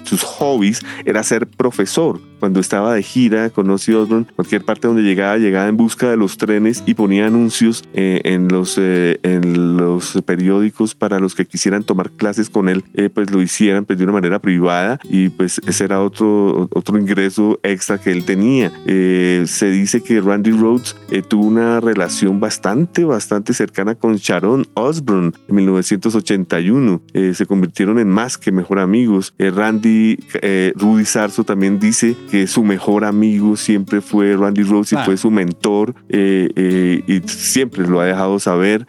sus 0.04 0.22
hobbies 0.22 0.82
era 1.04 1.24
ser 1.24 1.48
profesor. 1.48 2.20
Cuando 2.38 2.58
estaba 2.58 2.94
de 2.94 3.04
gira 3.04 3.50
con 3.50 3.70
Ozzy 3.70 3.92
cualquier 4.34 4.64
parte 4.64 4.88
donde 4.88 5.02
llegaba, 5.02 5.38
llegaba 5.38 5.68
en 5.68 5.76
busca 5.76 6.10
de 6.10 6.16
los 6.16 6.36
trenes 6.36 6.82
y 6.86 6.94
ponía 6.94 7.26
anuncios 7.26 7.84
en, 7.92 8.48
los, 8.48 8.78
en 8.78 9.76
los 9.76 10.20
periódicos 10.26 10.96
para 10.96 11.20
los 11.20 11.36
que 11.36 11.46
quisieran 11.46 11.84
tomar 11.84 12.10
clases 12.10 12.50
con 12.50 12.68
él, 12.68 12.82
pues 13.14 13.30
lo 13.30 13.40
hicieran 13.40 13.84
pues, 13.84 13.96
de 13.96 14.04
una 14.04 14.14
manera 14.14 14.40
privada 14.40 14.91
y 15.04 15.28
pues 15.30 15.60
ese 15.66 15.84
era 15.84 16.00
otro, 16.00 16.68
otro 16.72 16.98
ingreso 16.98 17.58
extra 17.62 17.98
que 17.98 18.10
él 18.10 18.24
tenía. 18.24 18.72
Eh, 18.86 19.44
se 19.46 19.70
dice 19.70 20.02
que 20.02 20.20
Randy 20.20 20.50
Rhodes 20.52 20.96
eh, 21.10 21.22
tuvo 21.22 21.46
una 21.46 21.80
relación 21.80 22.40
bastante, 22.40 23.04
bastante 23.04 23.52
cercana 23.54 23.94
con 23.94 24.16
Sharon 24.16 24.66
Osbourne 24.74 25.32
en 25.48 25.54
1981. 25.54 27.02
Eh, 27.12 27.32
se 27.34 27.46
convirtieron 27.46 27.98
en 27.98 28.08
más 28.08 28.38
que 28.38 28.52
mejor 28.52 28.78
amigos. 28.78 29.34
Eh, 29.38 29.50
Randy, 29.50 30.18
eh, 30.40 30.72
Rudy 30.76 31.04
Sarso 31.04 31.44
también 31.44 31.78
dice 31.78 32.16
que 32.30 32.46
su 32.46 32.62
mejor 32.64 33.04
amigo 33.04 33.56
siempre 33.56 34.00
fue 34.00 34.36
Randy 34.36 34.62
Rhodes 34.62 34.92
y 34.92 34.96
Ah. 34.96 35.04
fue 35.04 35.16
su 35.16 35.30
mentor 35.30 35.94
eh, 36.08 37.02
y 37.06 37.20
siempre 37.28 37.86
lo 37.86 38.00
ha 38.00 38.04
dejado 38.06 38.38
saber. 38.38 38.86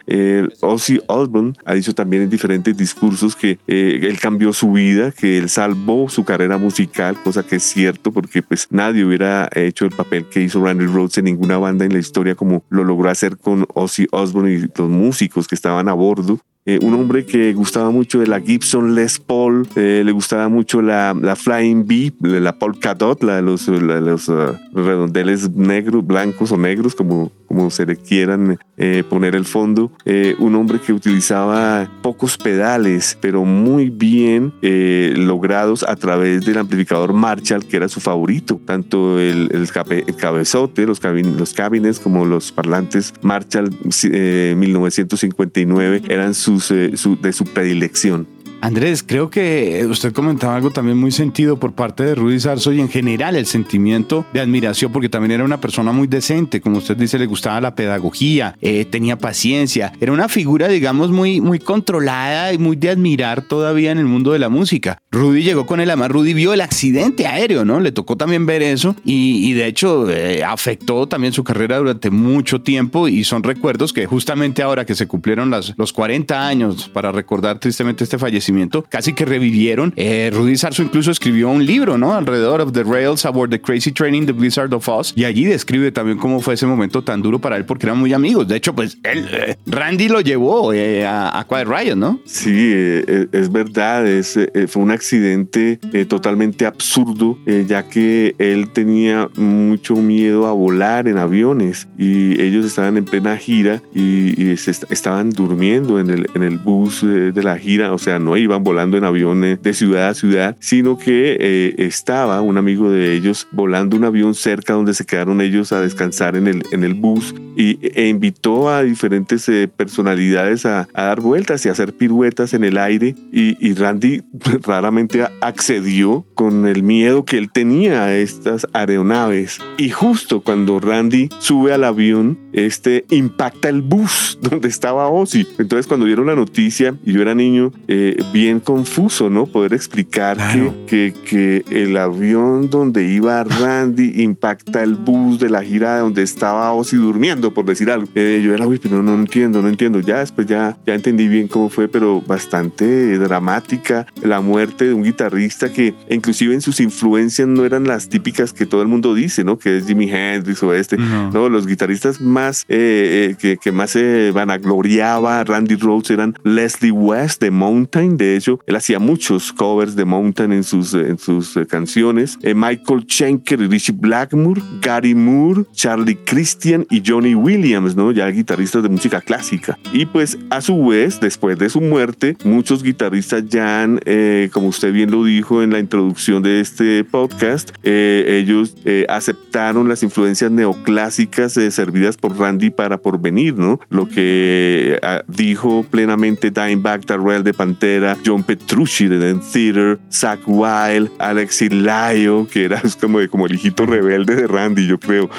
Ozzy 0.60 1.00
Osbourne 1.06 1.54
ha 1.64 1.74
dicho 1.74 1.94
también 1.94 2.22
en 2.22 2.30
diferentes 2.30 2.76
discursos 2.76 3.34
que 3.36 3.58
él 3.66 4.18
cambió 4.20 4.52
su 4.52 4.72
vida, 4.72 5.10
que 5.12 5.38
él 5.38 5.48
salvó 5.48 5.93
su 6.08 6.24
carrera 6.24 6.58
musical, 6.58 7.16
cosa 7.22 7.42
que 7.44 7.56
es 7.56 7.62
cierto 7.62 8.12
porque 8.12 8.42
pues 8.42 8.68
nadie 8.70 9.04
hubiera 9.04 9.48
hecho 9.54 9.84
el 9.84 9.90
papel 9.90 10.26
que 10.26 10.40
hizo 10.40 10.64
Randy 10.64 10.86
Rhodes 10.86 11.18
en 11.18 11.26
ninguna 11.26 11.58
banda 11.58 11.84
en 11.84 11.92
la 11.92 11.98
historia 11.98 12.34
como 12.34 12.64
lo 12.68 12.84
logró 12.84 13.08
hacer 13.08 13.36
con 13.36 13.66
Ozzy 13.74 14.06
Osbourne 14.10 14.52
y 14.52 14.58
los 14.76 14.88
músicos 14.88 15.46
que 15.46 15.54
estaban 15.54 15.88
a 15.88 15.92
bordo. 15.92 16.38
Eh, 16.66 16.78
un 16.82 16.94
hombre 16.94 17.26
que 17.26 17.52
gustaba 17.52 17.90
mucho 17.90 18.20
de 18.20 18.26
la 18.26 18.40
Gibson 18.40 18.94
Les 18.94 19.18
Paul, 19.18 19.66
eh, 19.76 20.02
le 20.04 20.12
gustaba 20.12 20.48
mucho 20.48 20.80
la, 20.80 21.14
la 21.20 21.36
Flying 21.36 21.86
B, 21.86 22.12
la 22.22 22.58
Polka 22.58 22.94
Dot, 22.94 23.22
la 23.22 23.42
los, 23.42 23.68
los 23.68 24.28
uh, 24.30 24.54
redondeles 24.72 25.50
negros, 25.50 26.06
blancos 26.06 26.52
o 26.52 26.56
negros, 26.56 26.94
como, 26.94 27.30
como 27.48 27.68
se 27.70 27.84
le 27.84 27.96
quieran 27.96 28.56
eh, 28.78 29.04
poner 29.08 29.34
el 29.36 29.44
fondo. 29.44 29.92
Un 30.38 30.54
hombre 30.54 30.78
que 30.80 30.92
utilizaba 30.94 31.90
pocos 32.02 32.38
pedales, 32.38 33.18
pero 33.20 33.44
muy 33.44 33.90
bien 33.90 34.52
logrados 34.62 35.82
a 35.82 35.96
través 35.96 36.44
del 36.46 36.58
amplificador 36.58 37.12
Marshall, 37.12 37.64
que 37.66 37.76
era 37.76 37.88
su 37.88 38.00
favorito. 38.00 38.58
Tanto 38.64 39.18
el, 39.20 39.50
el, 39.52 39.68
cabe- 39.70 40.04
el 40.06 40.16
cabezote, 40.16 40.86
los, 40.86 41.00
cabin- 41.02 41.36
los 41.36 41.52
cabines, 41.52 42.00
como 42.00 42.24
los 42.24 42.52
parlantes 42.52 43.12
Marshall 43.22 43.70
eh, 44.10 44.54
1959 44.56 46.02
eran 46.08 46.34
sus, 46.34 46.53
de 46.58 47.32
su 47.32 47.44
predilección. 47.46 48.26
Andrés, 48.60 49.02
creo 49.02 49.30
que 49.30 49.86
usted 49.88 50.12
comentaba 50.12 50.56
algo 50.56 50.70
también 50.70 50.96
muy 50.96 51.12
sentido 51.12 51.58
por 51.58 51.74
parte 51.74 52.02
de 52.02 52.14
Rudy 52.14 52.40
Sarso 52.40 52.72
y 52.72 52.80
en 52.80 52.88
general 52.88 53.36
el 53.36 53.46
sentimiento 53.46 54.24
de 54.32 54.40
admiración, 54.40 54.92
porque 54.92 55.08
también 55.08 55.32
era 55.32 55.44
una 55.44 55.60
persona 55.60 55.92
muy 55.92 56.06
decente, 56.06 56.60
como 56.60 56.78
usted 56.78 56.96
dice, 56.96 57.18
le 57.18 57.26
gustaba 57.26 57.60
la 57.60 57.74
pedagogía, 57.74 58.56
eh, 58.60 58.84
tenía 58.84 59.18
paciencia, 59.18 59.92
era 60.00 60.12
una 60.12 60.28
figura, 60.28 60.68
digamos, 60.68 61.10
muy, 61.10 61.40
muy 61.40 61.58
controlada 61.58 62.52
y 62.52 62.58
muy 62.58 62.76
de 62.76 62.90
admirar 62.90 63.42
todavía 63.42 63.90
en 63.90 63.98
el 63.98 64.06
mundo 64.06 64.32
de 64.32 64.38
la 64.38 64.48
música. 64.48 64.98
Rudy 65.10 65.42
llegó 65.42 65.66
con 65.66 65.80
él, 65.80 65.90
además 65.90 66.10
Rudy 66.10 66.34
vio 66.34 66.52
el 66.54 66.60
accidente 66.60 67.26
aéreo, 67.26 67.64
¿no? 67.64 67.80
Le 67.80 67.92
tocó 67.92 68.16
también 68.16 68.46
ver 68.46 68.62
eso 68.62 68.96
y, 69.04 69.48
y 69.48 69.52
de 69.52 69.66
hecho 69.66 70.10
eh, 70.10 70.42
afectó 70.42 71.06
también 71.06 71.32
su 71.32 71.44
carrera 71.44 71.78
durante 71.78 72.10
mucho 72.10 72.62
tiempo 72.62 73.08
y 73.08 73.24
son 73.24 73.42
recuerdos 73.42 73.92
que 73.92 74.06
justamente 74.06 74.62
ahora 74.62 74.84
que 74.84 74.94
se 74.94 75.06
cumplieron 75.06 75.50
las, 75.50 75.74
los 75.76 75.92
40 75.92 76.46
años 76.46 76.88
para 76.88 77.12
recordar 77.12 77.58
tristemente 77.58 78.04
este 78.04 78.18
fallecimiento, 78.18 78.53
casi 78.88 79.12
que 79.12 79.24
revivieron. 79.24 79.92
Eh, 79.96 80.30
Rudy 80.32 80.56
Sarso 80.56 80.82
incluso 80.82 81.10
escribió 81.10 81.48
un 81.48 81.64
libro, 81.64 81.98
¿no? 81.98 82.14
Alrededor 82.14 82.60
of 82.60 82.72
the 82.72 82.82
Rails 82.84 83.24
Aboard 83.24 83.50
the 83.50 83.60
Crazy 83.60 83.92
Training, 83.92 84.26
The 84.26 84.32
Blizzard 84.32 84.72
of 84.74 84.88
Oz. 84.88 85.12
Y 85.16 85.24
allí 85.24 85.44
describe 85.44 85.92
también 85.92 86.18
cómo 86.18 86.40
fue 86.40 86.54
ese 86.54 86.66
momento 86.66 87.02
tan 87.02 87.22
duro 87.22 87.38
para 87.38 87.56
él 87.56 87.64
porque 87.64 87.86
eran 87.86 87.98
muy 87.98 88.12
amigos. 88.12 88.48
De 88.48 88.56
hecho, 88.56 88.74
pues 88.74 88.98
él, 89.02 89.26
eh, 89.32 89.56
Randy 89.66 90.08
lo 90.08 90.20
llevó 90.20 90.72
eh, 90.72 91.04
a, 91.06 91.38
a 91.38 91.44
Quiet 91.46 91.66
Riot, 91.68 91.96
¿no? 91.96 92.20
Sí, 92.24 92.50
eh, 92.54 93.04
eh, 93.06 93.26
es 93.32 93.50
verdad, 93.50 94.06
es, 94.06 94.36
eh, 94.36 94.66
fue 94.68 94.82
un 94.82 94.90
accidente 94.90 95.78
totalmente 96.08 96.66
absurdo, 96.66 97.38
ya 97.66 97.88
que 97.88 98.34
él 98.38 98.68
tenía 98.72 99.28
mucho 99.36 99.96
miedo 99.96 100.46
a 100.46 100.52
volar 100.52 101.08
en 101.08 101.18
aviones 101.18 101.88
y 101.98 102.40
ellos 102.40 102.64
estaban 102.64 102.96
en 102.96 103.04
plena 103.04 103.36
gira 103.36 103.82
y, 103.94 104.40
y 104.42 104.56
se 104.56 104.70
est- 104.70 104.90
estaban 104.90 105.30
durmiendo 105.30 105.98
en 106.00 106.10
el, 106.10 106.26
en 106.34 106.42
el 106.42 106.58
bus 106.58 107.02
de 107.02 107.42
la 107.42 107.56
gira, 107.58 107.92
o 107.92 107.98
sea, 107.98 108.18
no 108.18 108.33
iban 108.36 108.64
volando 108.64 108.96
en 108.96 109.04
aviones 109.04 109.62
de 109.62 109.74
ciudad 109.74 110.08
a 110.08 110.14
ciudad, 110.14 110.56
sino 110.60 110.98
que 110.98 111.36
eh, 111.38 111.74
estaba 111.78 112.40
un 112.40 112.58
amigo 112.58 112.90
de 112.90 113.14
ellos 113.14 113.46
volando 113.52 113.96
un 113.96 114.04
avión 114.04 114.34
cerca 114.34 114.74
donde 114.74 114.94
se 114.94 115.04
quedaron 115.04 115.40
ellos 115.40 115.72
a 115.72 115.80
descansar 115.80 116.36
en 116.36 116.46
el, 116.46 116.64
en 116.72 116.84
el 116.84 116.94
bus 116.94 117.34
y, 117.56 117.78
e 117.82 118.08
invitó 118.08 118.68
a 118.68 118.82
diferentes 118.82 119.48
eh, 119.48 119.68
personalidades 119.68 120.66
a, 120.66 120.88
a 120.92 121.04
dar 121.04 121.20
vueltas 121.20 121.64
y 121.64 121.68
hacer 121.68 121.94
piruetas 121.94 122.54
en 122.54 122.64
el 122.64 122.78
aire 122.78 123.14
y, 123.32 123.56
y 123.66 123.74
Randy 123.74 124.22
raramente 124.62 125.24
accedió 125.40 126.26
con 126.34 126.66
el 126.66 126.82
miedo 126.82 127.24
que 127.24 127.38
él 127.38 127.50
tenía 127.52 128.04
a 128.04 128.16
estas 128.16 128.66
aeronaves. 128.72 129.60
Y 129.78 129.90
justo 129.90 130.40
cuando 130.40 130.80
Randy 130.80 131.28
sube 131.38 131.72
al 131.72 131.84
avión 131.84 132.43
este 132.54 133.04
impacta 133.10 133.68
el 133.68 133.82
bus 133.82 134.38
donde 134.42 134.68
estaba 134.68 135.08
Ozzy. 135.08 135.46
Entonces 135.58 135.86
cuando 135.86 136.06
dieron 136.06 136.26
la 136.26 136.34
noticia 136.34 136.94
y 137.04 137.12
yo 137.12 137.20
era 137.22 137.34
niño 137.34 137.72
eh, 137.88 138.16
bien 138.32 138.60
confuso 138.60 139.28
no 139.30 139.46
poder 139.46 139.74
explicar 139.74 140.36
Claro. 140.36 140.74
que, 140.86 141.12
que, 141.28 141.62
que 141.68 141.82
el 141.84 141.96
avión 141.96 142.70
donde 142.70 143.06
iba 143.10 143.42
Randy 143.44 144.22
impacta 144.22 144.82
el 144.82 144.94
bus 144.94 145.38
de 145.38 145.50
la 145.50 145.62
gira 145.62 145.98
donde 145.98 146.22
estaba 146.22 146.72
Ozzy 146.72 146.96
durmiendo 146.96 147.52
por 147.52 147.64
decir 147.64 147.90
algo. 147.90 148.08
Eh, 148.14 148.40
yo 148.44 148.54
era 148.54 148.66
uy 148.66 148.78
pero 148.78 149.02
no, 149.02 149.14
entiendo 149.14 149.60
no 149.62 149.68
entiendo 149.68 150.00
ya 150.00 150.20
después 150.20 150.46
ya 150.46 150.76
ya 150.86 150.94
entendí 150.94 151.28
bien 151.28 151.48
cómo 151.48 151.68
fue 151.70 151.88
pero 151.88 152.20
bastante 152.22 153.18
dramática 153.18 154.06
la 154.22 154.40
muerte 154.40 154.86
de 154.86 154.94
un 154.94 155.02
guitarrista 155.02 155.72
que 155.72 155.94
inclusive 156.10 156.54
en 156.54 156.60
sus 156.60 156.80
influencias 156.80 157.48
no 157.48 157.64
eran 157.64 157.84
las 157.84 158.08
típicas 158.08 158.52
que 158.52 158.66
todo 158.66 158.82
el 158.82 158.88
mundo 158.88 159.14
dice 159.14 159.44
no 159.44 159.58
que 159.58 159.78
es 159.78 159.86
Jimi 159.86 160.08
Hendrix 160.10 160.62
o 160.62 160.72
este 160.72 160.96
No. 160.96 161.30
no, 161.30 161.48
los 161.48 161.66
guitarristas 161.66 162.20
más 162.20 162.43
eh, 162.68 163.30
eh, 163.30 163.36
que, 163.38 163.56
que 163.56 163.72
más 163.72 163.90
se 163.90 164.30
vanagloriaba 164.32 165.44
Randy 165.44 165.76
Rhodes 165.76 166.10
eran 166.10 166.34
Leslie 166.44 166.90
West 166.90 167.40
de 167.40 167.50
Mountain. 167.50 168.16
De 168.16 168.36
hecho, 168.36 168.60
él 168.66 168.76
hacía 168.76 168.98
muchos 168.98 169.52
covers 169.52 169.96
de 169.96 170.04
Mountain 170.04 170.52
en 170.52 170.64
sus, 170.64 170.94
en 170.94 171.18
sus 171.18 171.56
eh, 171.56 171.66
canciones. 171.66 172.38
Eh, 172.42 172.54
Michael 172.54 173.04
Schenker 173.08 173.60
Richie 173.68 173.94
Blackmore, 173.96 174.60
Gary 174.80 175.14
Moore, 175.14 175.64
Charlie 175.72 176.18
Christian 176.24 176.86
y 176.90 177.02
Johnny 177.04 177.34
Williams, 177.34 177.96
¿no? 177.96 178.12
Ya 178.12 178.28
guitarristas 178.28 178.82
de 178.82 178.88
música 178.88 179.20
clásica. 179.20 179.78
Y 179.92 180.06
pues 180.06 180.38
a 180.50 180.60
su 180.60 180.86
vez, 180.86 181.20
después 181.20 181.58
de 181.58 181.68
su 181.68 181.80
muerte, 181.80 182.36
muchos 182.44 182.82
guitarristas 182.82 183.48
ya 183.48 183.82
han, 183.82 184.00
eh, 184.04 184.50
como 184.52 184.68
usted 184.68 184.92
bien 184.92 185.10
lo 185.10 185.24
dijo 185.24 185.62
en 185.62 185.70
la 185.70 185.78
introducción 185.78 186.42
de 186.42 186.60
este 186.60 187.04
podcast, 187.04 187.70
eh, 187.82 188.40
ellos 188.42 188.76
eh, 188.84 189.06
aceptaron 189.08 189.88
las 189.88 190.02
influencias 190.02 190.50
neoclásicas 190.50 191.52
servidas 191.52 192.16
por 192.16 192.33
Randy 192.36 192.70
para 192.70 192.98
porvenir, 192.98 193.56
¿no? 193.56 193.80
Lo 193.88 194.08
que 194.08 194.98
ah, 195.02 195.22
dijo 195.28 195.84
plenamente 195.90 196.50
Dimebag 196.50 197.06
Darrell 197.06 197.42
de 197.42 197.54
Pantera, 197.54 198.16
John 198.24 198.42
Petrucci 198.42 199.06
de 199.06 199.18
Den 199.18 199.40
Theater, 199.40 199.98
Zach 200.10 200.40
Wild, 200.46 201.10
Alex 201.18 201.62
Layo, 201.72 202.46
que 202.48 202.64
era 202.64 202.82
como, 203.00 203.18
como 203.28 203.46
el 203.46 203.54
hijito 203.54 203.86
rebelde 203.86 204.36
de 204.36 204.46
Randy, 204.46 204.86
yo 204.86 204.98
creo, 204.98 205.30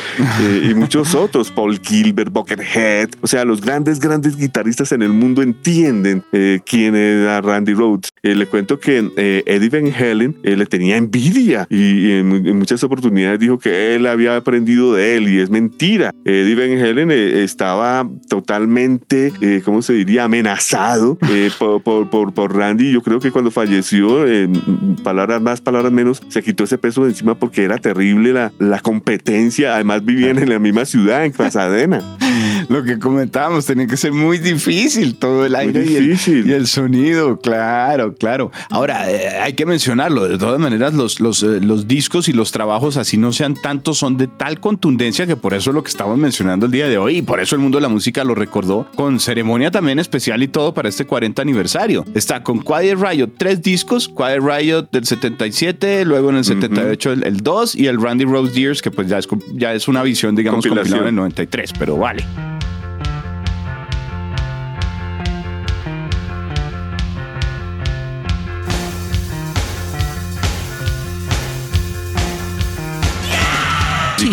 eh, 0.41 0.69
y 0.69 0.73
muchos 0.73 1.15
otros, 1.15 1.51
Paul 1.51 1.79
Gilbert, 1.79 2.31
Buckethead, 2.31 3.09
o 3.21 3.27
sea, 3.27 3.45
los 3.45 3.61
grandes, 3.61 3.99
grandes 3.99 4.37
guitarristas 4.37 4.91
en 4.91 5.01
el 5.01 5.09
mundo 5.09 5.41
entienden 5.41 6.23
eh, 6.31 6.59
quién 6.65 6.95
era 6.95 7.41
Randy 7.41 7.73
Rhodes. 7.73 8.11
Eh, 8.23 8.35
le 8.35 8.45
cuento 8.47 8.79
que 8.79 9.09
eh, 9.17 9.43
Eddie 9.45 9.69
Van 9.69 9.91
Halen, 9.93 10.35
le 10.43 10.65
tenía 10.65 10.97
envidia 10.97 11.67
y, 11.69 12.11
en, 12.11 12.57
muchas 12.57 12.83
oportunidades 12.83 13.39
dijo 13.39 13.57
que 13.57 13.95
él 13.95 14.07
había 14.07 14.35
aprendido 14.35 14.93
de 14.93 15.17
él 15.17 15.29
y 15.29 15.39
es 15.39 15.49
mentira. 15.49 16.11
Eddie 16.23 16.55
Van 16.55 16.71
Halen 16.71 16.84
eh, 16.85 17.43
estaba 17.43 18.07
totalmente, 18.29 19.33
eh, 19.41 19.61
¿cómo 19.63 19.81
se 19.81 19.93
diría?, 19.93 20.25
amenazado 20.25 21.17
eh, 21.29 21.49
por, 21.59 22.09
por, 22.09 22.33
por, 22.33 22.55
Randy. 22.55 22.91
Yo 22.91 23.01
creo 23.01 23.19
que 23.19 23.31
cuando 23.31 23.51
falleció, 23.51 24.25
palabras 25.03 25.41
más, 25.41 25.61
palabras 25.61 25.91
menos, 25.91 26.21
se 26.29 26.43
quitó 26.43 26.63
ese 26.63 26.77
peso 26.77 27.03
de 27.03 27.09
encima 27.09 27.35
porque 27.35 27.63
era 27.63 27.77
terrible 27.77 28.33
la, 28.33 28.51
la 28.59 28.79
competencia. 28.79 29.75
Además 29.75 30.05
vivían 30.05 30.37
en 30.37 30.49
la 30.49 30.59
misma 30.59 30.85
ciudad, 30.85 31.25
en 31.25 31.31
Pasadena. 31.31 32.01
Lo 32.69 32.83
que 32.83 32.99
comentábamos, 32.99 33.65
tenía 33.65 33.87
que 33.87 33.97
ser 33.97 34.11
muy 34.11 34.37
difícil 34.37 35.15
todo 35.15 35.45
el 35.45 35.55
aire 35.55 35.85
y 35.85 35.95
el, 35.95 36.17
y 36.45 36.51
el, 36.51 36.67
sonido, 36.67 37.39
claro, 37.39 38.15
claro. 38.15 38.51
Ahora, 38.69 39.11
eh, 39.11 39.39
hay 39.39 39.53
que 39.53 39.65
mencionarlo, 39.65 40.27
de 40.27 40.37
todas 40.37 40.59
maneras, 40.59 40.93
los, 40.93 41.19
los, 41.19 41.43
eh, 41.43 41.59
los 41.61 41.87
discos 41.87 42.27
y 42.27 42.33
los 42.33 42.51
trabajos, 42.51 42.97
así 42.97 43.17
no 43.17 43.33
sean 43.33 43.55
tantos, 43.55 43.97
son 43.97 44.17
de 44.17 44.27
tal 44.27 44.59
contundencia 44.59 45.27
que 45.27 45.35
por 45.35 45.53
eso 45.53 45.69
es 45.69 45.73
lo 45.75 45.83
que 45.83 45.89
estamos 45.89 46.17
mencionando 46.17 46.65
el 46.65 46.71
día 46.71 46.87
de 46.87 46.97
hoy 46.97 47.17
y 47.17 47.21
por 47.21 47.39
eso 47.39 47.55
el 47.55 47.61
mundo 47.61 47.77
de 47.77 47.83
la 47.83 47.89
música 47.89 48.23
lo 48.23 48.35
recordó 48.35 48.87
con 48.95 49.19
ceremonia 49.19 49.71
también 49.71 49.99
especial 49.99 50.41
y 50.43 50.47
todo 50.47 50.73
para 50.73 50.89
este 50.89 51.05
40 51.05 51.41
aniversario. 51.41 52.05
Está 52.13 52.43
con 52.43 52.61
Quiet 52.61 52.97
Riot, 52.97 53.31
tres 53.37 53.61
discos, 53.61 54.09
Quiet 54.09 54.41
Riot 54.41 54.89
del 54.91 55.05
77, 55.05 56.05
luego 56.05 56.29
en 56.29 56.37
el 56.37 56.45
78 56.45 57.11
el, 57.13 57.37
2 57.37 57.75
y 57.75 57.87
el 57.87 58.01
Randy 58.01 58.25
Rose 58.25 58.53
Years, 58.53 58.81
que 58.81 58.91
pues 58.91 59.07
ya 59.07 59.17
es, 59.17 59.27
ya 59.53 59.73
es 59.73 59.87
una 59.87 60.03
visión, 60.03 60.35
digamos, 60.35 60.65
compilada 60.65 61.01
en 61.01 61.07
el 61.07 61.15
93, 61.15 61.73
pero 61.77 61.97
vale. 61.97 62.23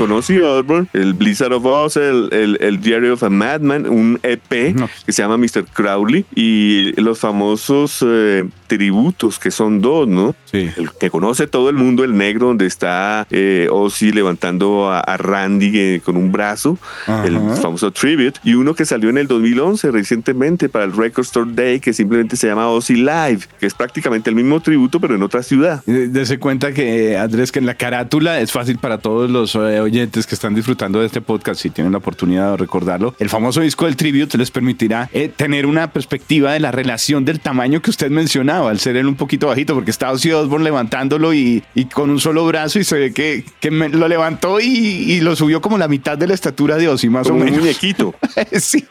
Osborne, 0.00 0.88
el 0.92 1.14
Blizzard 1.14 1.52
of 1.52 1.64
Oz, 1.64 1.96
el, 1.96 2.28
el, 2.32 2.58
el, 2.60 2.80
Diary 2.80 3.08
of 3.08 3.22
a 3.22 3.30
Madman, 3.30 3.88
un 3.88 4.18
EP 4.22 4.74
que 5.04 5.12
se 5.12 5.22
llama 5.22 5.36
Mr. 5.36 5.64
Crowley 5.72 6.24
y 6.34 6.92
los 7.00 7.18
famosos 7.18 8.04
eh, 8.06 8.44
tributos 8.66 9.38
que 9.38 9.50
son 9.50 9.80
dos, 9.80 10.08
¿no? 10.08 10.34
Sí. 10.50 10.70
El 10.76 10.90
que 10.92 11.10
conoce 11.10 11.46
todo 11.46 11.68
el 11.68 11.76
mundo, 11.76 12.04
el 12.04 12.16
negro, 12.16 12.48
donde 12.48 12.66
está 12.66 13.26
eh, 13.30 13.68
Ozzy 13.70 14.12
levantando 14.12 14.90
a, 14.90 15.02
Randy 15.16 15.70
eh, 15.74 16.00
con 16.02 16.16
un 16.16 16.32
brazo, 16.32 16.78
el 17.24 17.38
famoso 17.60 17.90
tribute, 17.90 18.40
y 18.44 18.54
uno 18.54 18.74
que 18.74 18.84
salió 18.84 19.10
en 19.10 19.18
el 19.18 19.26
2011 19.26 19.90
recientemente 19.90 20.68
para 20.68 20.84
el 20.84 20.92
Record 20.92 21.24
Store 21.24 21.50
Day 21.52 21.80
que 21.80 21.92
simplemente 21.92 22.36
se 22.36 22.46
llama 22.46 22.68
Ozzy 22.68 22.96
Live, 22.96 23.40
que 23.60 23.66
es 23.66 23.74
prácticamente 23.74 24.30
el 24.30 24.36
mismo 24.36 24.60
tributo 24.60 25.00
pero 25.00 25.14
en 25.14 25.22
otra 25.22 25.42
ciudad. 25.42 25.84
Dese 25.84 26.38
cuenta 26.38 26.72
que 26.72 27.16
Andrés 27.16 27.52
que 27.52 27.58
en 27.58 27.66
la 27.66 27.74
carátula 27.74 28.40
es 28.40 28.52
fácil 28.52 28.78
para 28.78 28.98
todos 28.98 29.30
los 29.30 29.54
oyentes 29.82 30.26
que 30.26 30.34
están 30.34 30.54
disfrutando 30.54 31.00
de 31.00 31.06
este 31.06 31.20
podcast, 31.20 31.60
si 31.60 31.70
tienen 31.70 31.92
la 31.92 31.98
oportunidad 31.98 32.52
de 32.52 32.56
recordarlo, 32.56 33.14
el 33.18 33.28
famoso 33.28 33.60
disco 33.60 33.86
del 33.86 33.96
Tribute 33.96 34.38
les 34.38 34.50
permitirá 34.50 35.08
eh, 35.12 35.28
tener 35.28 35.66
una 35.66 35.92
perspectiva 35.92 36.52
de 36.52 36.60
la 36.60 36.70
relación 36.70 37.24
del 37.24 37.40
tamaño 37.40 37.82
que 37.82 37.90
usted 37.90 38.10
mencionaba, 38.10 38.70
al 38.70 38.80
ser 38.80 38.96
él 38.96 39.06
un 39.06 39.16
poquito 39.16 39.48
bajito, 39.48 39.74
porque 39.74 39.90
está 39.90 40.10
Ozzy 40.10 40.32
Osbourne 40.32 40.64
levantándolo 40.64 41.34
y, 41.34 41.62
y, 41.74 41.84
con 41.86 42.10
un 42.10 42.20
solo 42.20 42.46
brazo 42.46 42.78
y 42.78 42.84
se 42.84 42.98
ve 42.98 43.12
que, 43.12 43.44
que 43.60 43.70
lo 43.70 44.08
levantó 44.08 44.60
y, 44.60 44.66
y, 44.66 45.20
lo 45.20 45.36
subió 45.36 45.60
como 45.60 45.78
la 45.78 45.88
mitad 45.88 46.16
de 46.16 46.26
la 46.26 46.34
estatura 46.34 46.76
de 46.76 46.88
Ozzy, 46.88 47.08
más 47.08 47.28
o 47.28 47.34
menos. 47.34 47.52
Un 47.52 47.60
muñequito. 47.60 48.14
sí, 48.52 48.84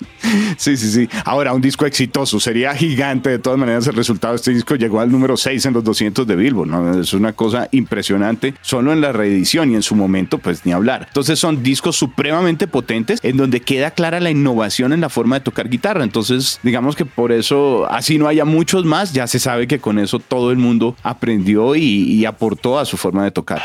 sí, 0.58 0.78
sí, 0.78 0.92
sí. 0.92 1.10
Ahora, 1.26 1.54
un 1.54 1.62
disco 1.62 1.86
exitoso, 1.86 2.40
sería 2.40 2.74
gigante 2.76 3.30
de 3.30 3.40
todas 3.40 3.60
maneras 3.60 3.88
el 3.88 3.96
resultado 3.96 4.34
de 4.34 4.38
este 4.38 4.54
disco 4.54 4.76
llegó 4.76 5.00
al 5.00 5.12
número 5.12 5.38
6 5.38 5.66
en 5.66 5.74
los 5.74 5.84
200 5.84 6.28
de 6.28 6.36
Billboard, 6.36 6.70
¿no? 6.70 7.00
Es 7.00 7.14
una 7.14 7.34
cosa 7.34 7.68
impresionante, 7.72 8.54
solo 8.62 8.94
en 8.94 9.02
la 9.02 9.12
reedición 9.12 9.72
y 9.72 9.76
en 9.76 9.84
su 9.84 9.96
momento, 9.96 10.38
pues 10.38 10.66
ni 10.66 10.72
hablar. 10.72 10.81
Entonces 10.90 11.40
son 11.40 11.64
discos 11.64 11.96
supremamente 11.96 12.68
potentes 12.68 13.20
en 13.24 13.38
donde 13.38 13.62
queda 13.62 13.92
clara 13.92 14.20
la 14.20 14.32
innovación 14.32 14.94
en 14.94 15.02
la 15.02 15.10
forma 15.10 15.36
de 15.36 15.42
tocar 15.42 15.70
guitarra. 15.70 16.04
Entonces, 16.04 16.60
digamos 16.64 16.96
que 16.96 17.06
por 17.06 17.32
eso, 17.32 17.88
así 17.90 18.18
no 18.18 18.28
haya 18.28 18.46
muchos 18.46 18.86
más, 18.86 19.14
ya 19.14 19.28
se 19.28 19.40
sabe 19.40 19.68
que 19.68 19.80
con 19.80 20.00
eso 20.00 20.20
todo 20.20 20.52
el 20.52 20.58
mundo 20.58 20.96
aprendió 21.04 21.76
y, 21.76 22.22
aportó 22.26 22.80
a 22.80 22.86
su 22.86 22.98
forma 22.98 23.24
de 23.24 23.32
tocar. 23.32 23.62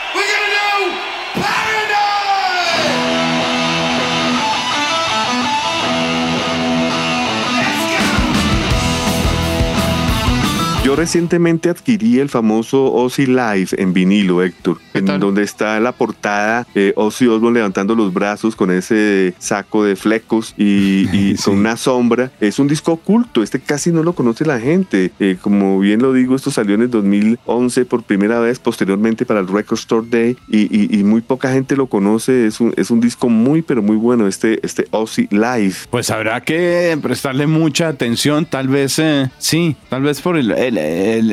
Yo 10.86 10.94
recientemente 10.94 11.68
adquirí 11.68 12.20
el 12.20 12.28
famoso 12.28 12.92
Ozzy 12.92 13.26
Live 13.26 13.70
en 13.72 13.92
vinilo, 13.92 14.40
Héctor, 14.40 14.78
en 14.94 15.06
donde 15.06 15.42
está 15.42 15.80
la 15.80 15.90
portada 15.90 16.64
eh, 16.76 16.92
Ozzy 16.94 17.26
Osbourne 17.26 17.58
levantando 17.58 17.96
los 17.96 18.14
brazos 18.14 18.54
con 18.54 18.70
ese 18.70 19.34
saco 19.40 19.82
de 19.82 19.96
flecos 19.96 20.54
y, 20.56 21.34
con 21.44 21.56
una 21.56 21.76
sombra. 21.76 22.30
Es 22.40 22.60
un 22.60 22.68
disco 22.68 22.92
oculto, 22.92 23.42
este 23.42 23.58
casi 23.58 23.90
no 23.90 24.04
lo 24.04 24.12
conoce 24.12 24.44
la 24.44 24.60
gente. 24.60 25.10
Eh, 25.18 25.36
como 25.40 25.80
bien 25.80 26.00
lo 26.00 26.12
digo, 26.12 26.36
esto 26.36 26.52
salió 26.52 26.76
en 26.76 26.82
el 26.82 26.90
2011 26.90 27.84
por 27.84 28.04
primera 28.04 28.38
vez, 28.38 28.60
posteriormente 28.60 29.26
para 29.26 29.40
el 29.40 29.48
Record 29.48 29.80
Store 29.80 30.06
Day 30.08 30.36
y, 30.46 31.02
muy 31.02 31.20
poca 31.20 31.50
gente 31.50 31.74
lo 31.74 31.88
conoce. 31.88 32.46
Es 32.46 32.60
un, 32.60 32.72
es 32.76 32.92
un 32.92 33.00
disco 33.00 33.28
muy, 33.28 33.62
pero 33.62 33.82
muy 33.82 33.96
bueno, 33.96 34.28
este, 34.28 34.64
este 34.64 34.86
Ozzy 34.92 35.26
Live. 35.32 35.74
Pues 35.90 36.10
habrá 36.10 36.40
que 36.42 36.96
prestarle 37.02 37.48
mucha 37.48 37.88
atención, 37.88 38.46
tal 38.46 38.68
vez, 38.68 39.00
eh, 39.00 39.32
sí, 39.38 39.74
tal 39.88 40.02
vez 40.04 40.20
por 40.20 40.36
el 40.36 40.52
el, 40.52 40.75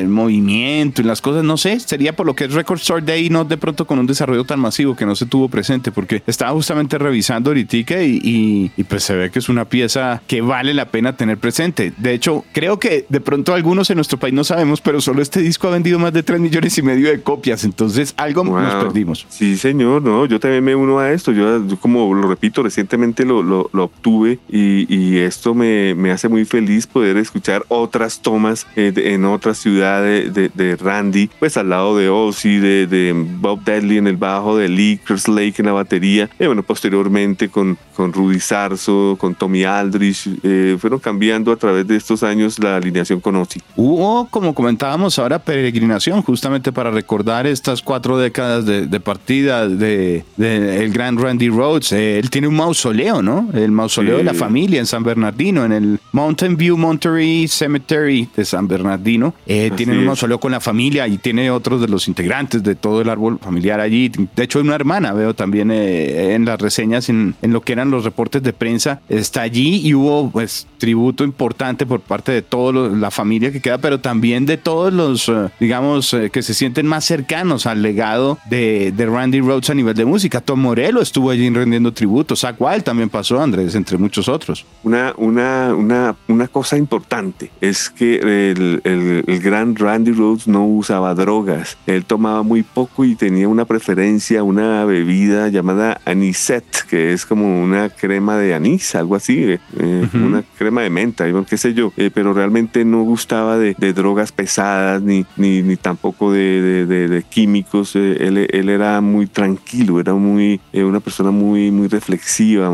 movimiento 0.07 1.01
y 1.01 1.05
las 1.05 1.21
cosas, 1.21 1.43
no 1.43 1.57
sé, 1.57 1.79
sería 1.79 2.15
por 2.15 2.25
lo 2.25 2.35
que 2.35 2.45
es 2.45 2.53
Record 2.53 2.79
Store 2.79 3.01
Day, 3.01 3.29
no 3.29 3.45
de 3.45 3.57
pronto 3.57 3.85
con 3.85 3.99
un 3.99 4.07
desarrollo 4.07 4.43
tan 4.43 4.59
masivo 4.59 4.95
que 4.95 5.05
no 5.05 5.15
se 5.15 5.25
tuvo 5.25 5.49
presente, 5.49 5.91
porque 5.91 6.23
estaba 6.27 6.51
justamente 6.51 6.97
revisando 6.97 7.49
ahorita 7.49 7.73
y, 7.77 8.71
y, 8.75 8.83
pues 8.83 9.03
se 9.03 9.15
ve 9.15 9.31
que 9.31 9.39
es 9.39 9.49
una 9.49 9.65
pieza 9.65 10.21
que 10.27 10.41
vale 10.41 10.73
la 10.73 10.89
pena 10.89 11.15
tener 11.15 11.37
presente. 11.37 11.93
De 11.97 12.13
hecho, 12.13 12.43
creo 12.51 12.79
que 12.79 13.05
de 13.09 13.21
pronto 13.21 13.53
algunos 13.53 13.89
en 13.89 13.95
nuestro 13.95 14.19
país 14.19 14.33
no 14.33 14.43
sabemos, 14.43 14.81
pero 14.81 15.01
solo 15.01 15.21
este 15.21 15.41
disco 15.41 15.67
ha 15.67 15.71
vendido 15.71 15.99
más 15.99 16.13
de 16.13 16.23
3 16.23 16.39
millones 16.39 16.77
y 16.77 16.81
medio 16.81 17.09
de 17.09 17.21
copias, 17.21 17.63
entonces 17.63 18.13
algo 18.17 18.43
nos 18.43 18.83
perdimos. 18.83 19.25
Sí, 19.29 19.57
señor, 19.57 20.01
no, 20.03 20.25
yo 20.25 20.39
también 20.39 20.63
me 20.63 20.75
uno 20.75 20.99
a 20.99 21.11
esto, 21.11 21.31
yo, 21.31 21.61
como 21.79 22.13
lo 22.13 22.27
repito, 22.27 22.63
recientemente 22.63 23.25
lo, 23.25 23.41
lo, 23.41 23.69
obtuve 23.83 24.39
y, 24.49 24.93
y, 24.93 25.17
esto 25.17 25.53
me, 25.53 25.93
me, 25.95 26.11
hace 26.11 26.29
muy 26.29 26.45
feliz 26.45 26.87
poder 26.87 27.17
escuchar 27.17 27.63
otras 27.67 28.21
tomas 28.21 28.67
eh, 28.75 28.93
en 28.95 29.25
otra 29.33 29.53
ciudad 29.53 30.01
de, 30.01 30.51
de, 30.53 30.75
Randy, 30.75 31.29
pues 31.39 31.57
al 31.57 31.69
lado 31.69 31.97
de 31.97 32.09
Ozzy, 32.09 32.57
de, 32.57 32.87
de, 32.87 33.13
Bob 33.13 33.63
Dudley 33.63 33.97
en 33.97 34.07
el 34.07 34.17
bajo, 34.17 34.57
de 34.57 34.69
Lee 34.69 34.99
Lake 35.27 35.55
en 35.57 35.65
la 35.65 35.73
batería, 35.73 36.29
y 36.39 36.45
bueno, 36.45 36.63
posteriormente 36.63 37.49
con, 37.49 37.77
con 37.95 38.13
Rudy 38.13 38.39
Sarso, 38.39 39.15
con 39.19 39.35
Tommy 39.35 39.63
Aldrich, 39.63 40.29
eh, 40.43 40.77
fueron 40.79 40.99
cambiando 40.99 41.51
a 41.51 41.55
través 41.55 41.87
de 41.87 41.95
estos 41.95 42.23
años 42.23 42.59
la 42.59 42.77
alineación 42.77 43.19
con 43.19 43.35
Ozzy. 43.35 43.61
Hubo, 43.75 44.27
como 44.29 44.53
comentábamos 44.53 45.19
ahora, 45.19 45.39
peregrinación 45.39 46.21
justamente 46.21 46.71
para 46.71 46.91
recordar 46.91 47.47
estas 47.47 47.81
cuatro 47.81 48.17
décadas 48.17 48.65
de, 48.65 48.87
de 48.87 48.99
partida 48.99 49.67
de, 49.67 50.23
el 50.37 50.91
gran 50.91 51.17
Randy 51.17 51.49
Rhodes. 51.49 51.91
Eh, 51.91 52.19
él 52.19 52.29
tiene 52.29 52.47
un 52.47 52.55
mausoleo, 52.55 53.21
¿no? 53.21 53.49
El 53.53 53.71
mausoleo 53.71 54.17
de 54.17 54.23
la 54.23 54.33
familia 54.33 54.79
en 54.79 54.85
San 54.85 55.03
Bernardino, 55.03 55.65
en 55.65 55.71
el 55.71 55.99
Mountain 56.11 56.57
View 56.57 56.77
Monterey 56.77 57.47
Cemetery 57.47 58.29
de 58.35 58.45
San 58.45 58.67
Bernardino 58.67 59.22
eh, 59.45 59.71
tienen 59.75 59.99
un 59.99 60.05
mausoleo 60.05 60.39
con 60.39 60.51
la 60.51 60.59
familia 60.59 61.07
y 61.07 61.17
tiene 61.17 61.51
otros 61.51 61.81
de 61.81 61.87
los 61.87 62.07
integrantes 62.07 62.63
de 62.63 62.75
todo 62.75 63.01
el 63.01 63.09
árbol 63.09 63.39
familiar 63.39 63.79
allí. 63.79 64.09
De 64.09 64.43
hecho, 64.43 64.59
hay 64.59 64.65
una 64.65 64.75
hermana, 64.75 65.13
veo 65.13 65.33
también 65.33 65.71
eh, 65.71 66.33
en 66.33 66.45
las 66.45 66.59
reseñas, 66.59 67.09
en, 67.09 67.35
lo 67.41 67.61
que 67.61 67.73
eran 67.73 67.91
los 67.91 68.03
reportes 68.03 68.41
de 68.43 68.53
prensa, 68.53 69.01
está 69.09 69.41
allí 69.41 69.81
y 69.87 69.93
hubo 69.93 70.29
pues 70.31 70.67
tributo 70.77 71.23
importante 71.23 71.85
por 71.85 72.01
parte 72.01 72.31
de 72.31 72.41
toda 72.41 72.89
la 72.89 73.11
familia 73.11 73.51
que 73.51 73.61
queda, 73.61 73.77
pero 73.77 73.99
también 73.99 74.45
de 74.45 74.57
todos 74.57 74.91
los, 74.91 75.29
eh, 75.29 75.49
digamos, 75.59 76.15
que 76.31 76.41
se 76.41 76.53
sienten 76.53 76.87
más 76.87 77.05
cercanos 77.05 77.65
al 77.65 77.81
legado 77.81 78.37
de, 78.49 78.93
Randy 79.03 79.41
Rhodes 79.41 79.69
a 79.69 79.73
nivel 79.73 79.95
de 79.95 80.05
música. 80.05 80.41
Tom 80.41 80.61
Morello 80.61 81.01
estuvo 81.01 81.29
allí 81.29 81.49
rendiendo 81.49 81.91
tributo, 81.91 82.35
Zach 82.35 82.55
Wild 82.57 82.83
también 82.83 83.09
pasó, 83.09 83.41
Andrés, 83.41 83.75
entre 83.75 83.97
muchos 83.97 84.27
otros. 84.27 84.65
Una, 84.83 85.13
una, 85.17 85.75
una, 85.75 86.15
una 86.27 86.47
cosa 86.47 86.77
importante 86.77 87.51
es 87.61 87.89
que 87.89 88.51
el 88.51 88.73
el, 88.83 89.12
gran 89.41 89.75
Randy 89.75 90.11
Rhodes 90.11 90.47
no 90.47 90.65
usaba 90.65 91.13
drogas. 91.15 91.77
Él 91.87 92.05
tomaba 92.05 92.43
muy 92.43 92.63
poco 92.63 93.05
y 93.05 93.15
tenía 93.15 93.47
una 93.47 93.65
preferencia, 93.65 94.43
una 94.43 94.85
bebida 94.85 95.47
llamada 95.49 95.99
anisette, 96.05 96.85
que 96.89 97.13
es 97.13 97.25
como 97.25 97.61
una 97.61 97.89
crema 97.89 98.37
de 98.37 98.53
anís, 98.53 98.95
algo 98.95 99.15
así, 99.15 99.43
eh, 99.43 99.59
eh, 99.79 100.07
una 100.13 100.43
crema 100.57 100.81
de 100.81 100.89
menta, 100.89 101.25
qué 101.49 101.57
sé 101.57 101.73
yo, 101.73 101.91
eh, 101.97 102.09
pero 102.13 102.33
realmente 102.33 102.85
no 102.85 103.03
gustaba 103.03 103.57
de, 103.57 103.73
drogas 103.93 104.31
pesadas 104.31 105.01
ni, 105.01 105.25
ni, 105.37 105.61
ni 105.61 105.75
tampoco 105.75 106.31
de, 106.31 106.85
de, 106.85 107.23
químicos. 107.23 107.95
Él, 107.95 108.47
él, 108.49 108.69
era 108.69 109.01
muy 109.01 109.27
tranquilo, 109.27 109.99
era 109.99 110.13
muy, 110.13 110.59
una 110.73 110.99
persona 110.99 111.31
muy, 111.31 111.71
muy 111.71 111.87
reflexiva. 111.87 112.71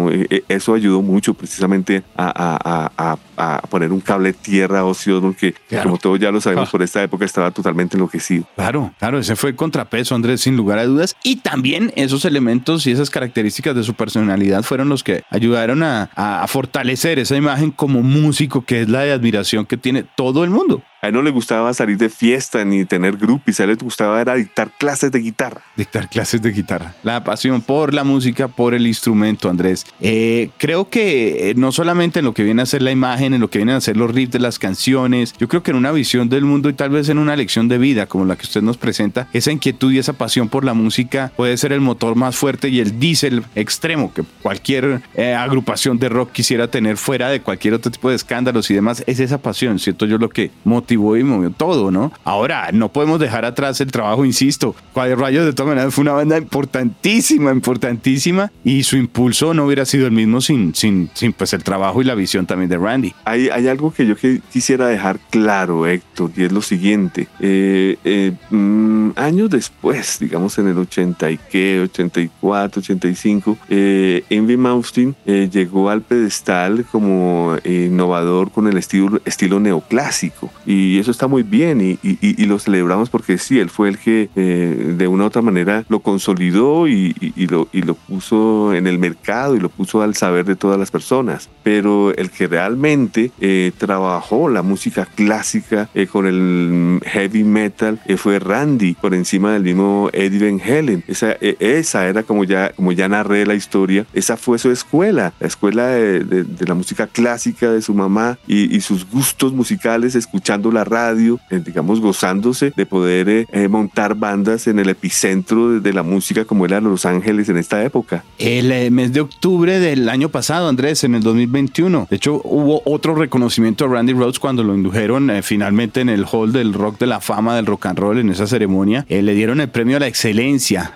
eso 0.47 0.73
ayudó 0.73 1.01
mucho 1.01 1.33
precisamente 1.33 2.03
a, 2.15 2.27
a, 2.27 2.91
a, 2.97 3.17
a 3.39 3.61
poner 3.69 3.91
un 3.91 4.01
cable 4.01 4.33
tierra 4.33 4.85
ocioso, 4.85 5.35
que 5.37 5.55
como 5.83 5.97
todo 5.97 6.15
ya 6.15 6.28
ya 6.29 6.33
lo 6.33 6.41
sabemos, 6.41 6.69
Ah. 6.69 6.71
por 6.71 6.81
esta 6.83 7.03
época 7.03 7.25
estaba 7.25 7.51
totalmente 7.51 7.97
enloquecido. 7.97 8.45
Claro, 8.55 8.93
claro, 8.99 9.19
ese 9.19 9.35
fue 9.35 9.49
el 9.51 9.55
contrapeso, 9.55 10.15
Andrés, 10.15 10.41
sin 10.41 10.55
lugar 10.55 10.79
a 10.79 10.85
dudas. 10.85 11.15
Y 11.23 11.37
también 11.37 11.91
esos 11.95 12.23
elementos 12.25 12.85
y 12.87 12.91
esas 12.91 13.09
características 13.09 13.75
de 13.75 13.83
su 13.83 13.93
personalidad 13.93 14.63
fueron 14.63 14.89
los 14.89 15.03
que 15.03 15.23
ayudaron 15.29 15.83
a, 15.83 16.09
a- 16.15 16.43
a 16.43 16.47
fortalecer 16.47 17.19
esa 17.19 17.35
imagen 17.35 17.71
como 17.71 18.01
músico, 18.01 18.63
que 18.63 18.81
es 18.81 18.89
la 18.89 19.01
de 19.01 19.11
admiración 19.11 19.65
que 19.65 19.77
tiene 19.77 20.03
todo 20.15 20.43
el 20.43 20.49
mundo. 20.49 20.81
A 21.01 21.07
él 21.07 21.13
no 21.13 21.21
le 21.21 21.29
gustaba 21.29 21.73
salir 21.73 21.97
de 21.97 22.09
fiesta 22.09 22.65
ni 22.65 22.83
tener 22.83 23.15
groupies, 23.15 23.59
a 23.59 23.63
él 23.63 23.69
le 23.69 23.75
gustaba 23.75 24.19
era 24.19 24.35
dictar 24.35 24.71
clases 24.77 25.11
de 25.11 25.19
guitarra. 25.19 25.61
Dictar 25.77 26.09
clases 26.09 26.41
de 26.41 26.51
guitarra. 26.51 26.93
La 27.03 27.23
pasión 27.23 27.61
por 27.61 27.93
la 27.93 28.03
música, 28.03 28.49
por 28.49 28.73
el 28.73 28.85
instrumento, 28.85 29.49
Andrés. 29.49 29.85
Eh, 30.01 30.49
creo 30.57 30.89
que 30.89 31.51
eh, 31.51 31.53
no 31.55 31.71
solamente 31.71 32.19
en 32.19 32.25
lo 32.25 32.33
que 32.33 32.43
viene 32.43 32.61
a 32.61 32.65
ser 32.65 32.81
la 32.81 32.91
imagen, 32.91 33.33
en 33.33 33.39
lo 33.39 33.49
que 33.49 33.59
vienen 33.59 33.75
a 33.75 33.81
ser 33.81 33.95
los 33.95 34.13
riffs 34.13 34.33
de 34.33 34.39
las 34.39 34.59
canciones, 34.59 35.33
yo 35.39 35.47
creo 35.47 35.63
que 35.63 35.71
en 35.71 35.77
una 35.77 35.93
visión 35.93 36.27
del 36.27 36.43
mundo 36.43 36.67
y 36.67 36.73
tal 36.73 36.89
vez 36.89 37.07
en 37.07 37.17
una 37.17 37.37
lección 37.37 37.69
de 37.69 37.77
vida 37.77 38.07
como 38.07 38.25
la 38.25 38.35
que 38.35 38.43
usted 38.43 38.61
nos 38.61 38.75
presenta, 38.75 39.29
esa 39.31 39.53
inquietud 39.53 39.93
y 39.93 39.99
esa 39.99 40.13
pasión 40.13 40.49
por 40.49 40.65
la 40.65 40.73
música 40.73 41.31
puede 41.37 41.55
ser 41.55 41.71
el 41.71 41.79
motor 41.79 42.15
más 42.15 42.35
fuerte 42.35 42.67
y 42.67 42.81
el 42.81 42.99
diésel 42.99 43.45
extremo 43.55 44.13
que 44.13 44.23
cualquier 44.41 45.01
eh, 45.15 45.33
agrupación 45.33 45.97
de 45.97 46.09
rock 46.09 46.33
quisiera 46.33 46.69
tener 46.69 46.97
fuera 46.97 47.29
de 47.29 47.39
cualquier 47.41 47.75
otro 47.75 47.89
tipo 47.89 48.09
de 48.09 48.17
escándalos 48.17 48.69
y 48.69 48.73
demás. 48.73 49.01
Es 49.07 49.21
esa 49.21 49.37
pasión, 49.37 49.79
¿cierto? 49.79 50.05
Yo 50.05 50.17
lo 50.17 50.27
que 50.27 50.51
motivó 50.65 50.88
movió 50.97 51.51
todo, 51.51 51.91
¿no? 51.91 52.11
Ahora, 52.23 52.69
no 52.71 52.89
podemos 52.89 53.19
dejar 53.19 53.45
atrás 53.45 53.81
el 53.81 53.91
trabajo, 53.91 54.25
insisto. 54.25 54.75
Cuadro 54.93 55.17
Rayos 55.17 55.45
de 55.45 55.53
todas 55.53 55.69
maneras 55.69 55.93
fue 55.93 56.03
una 56.03 56.13
banda 56.13 56.37
importantísima, 56.37 57.51
importantísima 57.51 58.51
y 58.63 58.83
su 58.83 58.97
impulso 58.97 59.53
no 59.53 59.65
hubiera 59.65 59.85
sido 59.85 60.05
el 60.05 60.11
mismo 60.11 60.41
sin, 60.41 60.73
sin, 60.75 61.09
sin 61.13 61.33
pues 61.33 61.53
el 61.53 61.63
trabajo 61.63 62.01
y 62.01 62.05
la 62.05 62.15
visión 62.15 62.45
también 62.45 62.69
de 62.69 62.77
Randy. 62.77 63.13
Hay, 63.25 63.49
hay 63.49 63.67
algo 63.67 63.93
que 63.93 64.05
yo 64.05 64.15
quisiera 64.51 64.87
dejar 64.87 65.19
claro, 65.29 65.87
Héctor, 65.87 66.31
y 66.35 66.43
es 66.43 66.51
lo 66.51 66.61
siguiente. 66.61 67.27
Eh, 67.39 67.97
eh, 68.03 68.33
mm, 68.49 69.11
años 69.15 69.49
después, 69.49 70.19
digamos 70.19 70.57
en 70.57 70.67
el 70.67 70.77
80 70.77 71.31
y 71.31 71.39
qué, 71.49 71.81
84, 71.81 72.81
85, 72.81 73.57
eh, 73.69 74.23
Envy 74.29 74.57
Maustin 74.57 75.15
eh, 75.25 75.49
llegó 75.51 75.89
al 75.89 76.01
pedestal 76.01 76.85
como 76.91 77.55
innovador 77.63 78.51
con 78.51 78.67
el 78.67 78.77
estilo, 78.77 79.21
estilo 79.25 79.59
neoclásico. 79.59 80.51
Y 80.65 80.78
eso 80.99 81.11
está 81.11 81.27
muy 81.27 81.43
bien 81.43 81.81
y, 81.81 81.91
y- 82.03 82.17
y- 82.21 82.41
y 82.43 82.45
lo 82.45 82.59
celebramos 82.59 83.09
porque 83.09 83.37
sí, 83.37 83.59
él 83.59 83.69
fue 83.69 83.89
el 83.89 83.97
que 83.97 84.29
eh, 84.35 84.95
de 84.97 85.07
una 85.07 85.23
u 85.25 85.27
otra 85.27 85.41
manera 85.41 85.85
lo 85.89 85.99
consolidó 85.99 86.87
y, 86.87 87.15
y- 87.19 87.33
y 87.35 87.47
lo, 87.47 87.67
y 87.71 87.81
lo 87.81 87.95
puso 87.95 88.73
en 88.73 88.87
el 88.87 88.99
mercado 88.99 89.55
y 89.55 89.59
lo 89.59 89.69
puso 89.69 90.01
al 90.01 90.15
saber 90.15 90.45
de 90.45 90.55
todas 90.55 90.79
las 90.79 90.91
personas. 90.91 91.49
Pero 91.63 92.13
el 92.15 92.29
que 92.31 92.47
realmente 92.47 93.31
eh, 93.39 93.71
trabajó 93.77 94.49
la 94.49 94.61
música 94.61 95.05
clásica 95.05 95.89
eh, 95.93 96.07
con 96.07 96.25
el 96.27 96.99
heavy 97.05 97.43
metal 97.43 97.99
eh, 98.05 98.17
fue 98.17 98.39
Randy, 98.39 98.93
por 98.93 99.13
encima 99.13 99.53
del 99.53 99.63
mismo 99.63 100.09
Eddie 100.13 100.51
Van 100.51 100.61
Halen. 100.61 101.03
Esa, 101.07 101.31
eh, 101.41 101.55
esa 101.59 102.07
era 102.07 102.23
como 102.23 102.43
ya, 102.43 102.71
como 102.75 102.91
ya 102.91 103.07
narré 103.07 103.45
la 103.45 103.55
historia, 103.55 104.05
esa 104.13 104.37
fue 104.37 104.57
su 104.59 104.71
escuela, 104.71 105.33
la 105.39 105.47
escuela 105.47 105.87
de, 105.87 106.23
de- 106.23 106.43
de 106.43 106.65
la 106.65 106.73
música 106.73 107.07
clásica 107.07 107.71
de 107.71 107.81
su 107.81 107.93
mamá 107.93 108.37
y, 108.47 108.75
y 108.75 108.81
sus 108.81 109.09
gustos 109.09 109.53
musicales, 109.53 110.15
escuchando 110.15 110.68
la 110.71 110.83
radio, 110.83 111.39
eh, 111.49 111.61
digamos, 111.63 111.99
gozándose 111.99 112.73
de 112.75 112.85
poder 112.85 113.29
eh, 113.29 113.45
eh, 113.51 113.67
montar 113.67 114.15
bandas 114.15 114.67
en 114.67 114.79
el 114.79 114.89
epicentro 114.89 115.79
de, 115.79 115.93
la 115.93 116.03
música 116.03 116.45
como 116.45 116.65
era 116.65 116.79
Los 116.79 117.05
Ángeles 117.05 117.49
en 117.49 117.57
esta 117.57 117.83
época. 117.83 118.23
El 118.37 118.91
mes 118.91 119.11
de 119.11 119.21
octubre 119.21 119.79
del 119.79 120.07
año 120.07 120.29
pasado, 120.29 120.69
Andrés, 120.69 121.03
en 121.03 121.15
el 121.15 121.23
2021. 121.23 122.07
De 122.09 122.15
hecho, 122.15 122.41
hubo 122.43 122.81
otro 122.85 123.15
reconocimiento 123.15 123.85
a 123.85 123.87
Randy 123.87 124.13
Rhoads 124.13 124.39
cuando 124.39 124.63
lo 124.63 124.75
indujeron 124.75 125.29
eh, 125.29 125.41
finalmente 125.41 126.01
en 126.01 126.09
el 126.09 126.25
hall 126.31 126.51
del 126.51 126.73
rock 126.73 126.99
de 126.99 127.07
la 127.07 127.19
fama 127.19 127.55
del 127.55 127.65
rock 127.65 127.87
and 127.87 127.99
roll 127.99 128.19
en 128.19 128.29
esa 128.29 128.47
ceremonia. 128.47 129.05
Le 129.09 129.33
dieron 129.33 129.61
el 129.61 129.69
premio 129.69 129.97
a 129.97 129.99
la 129.99 130.07
excelencia, 130.07 130.93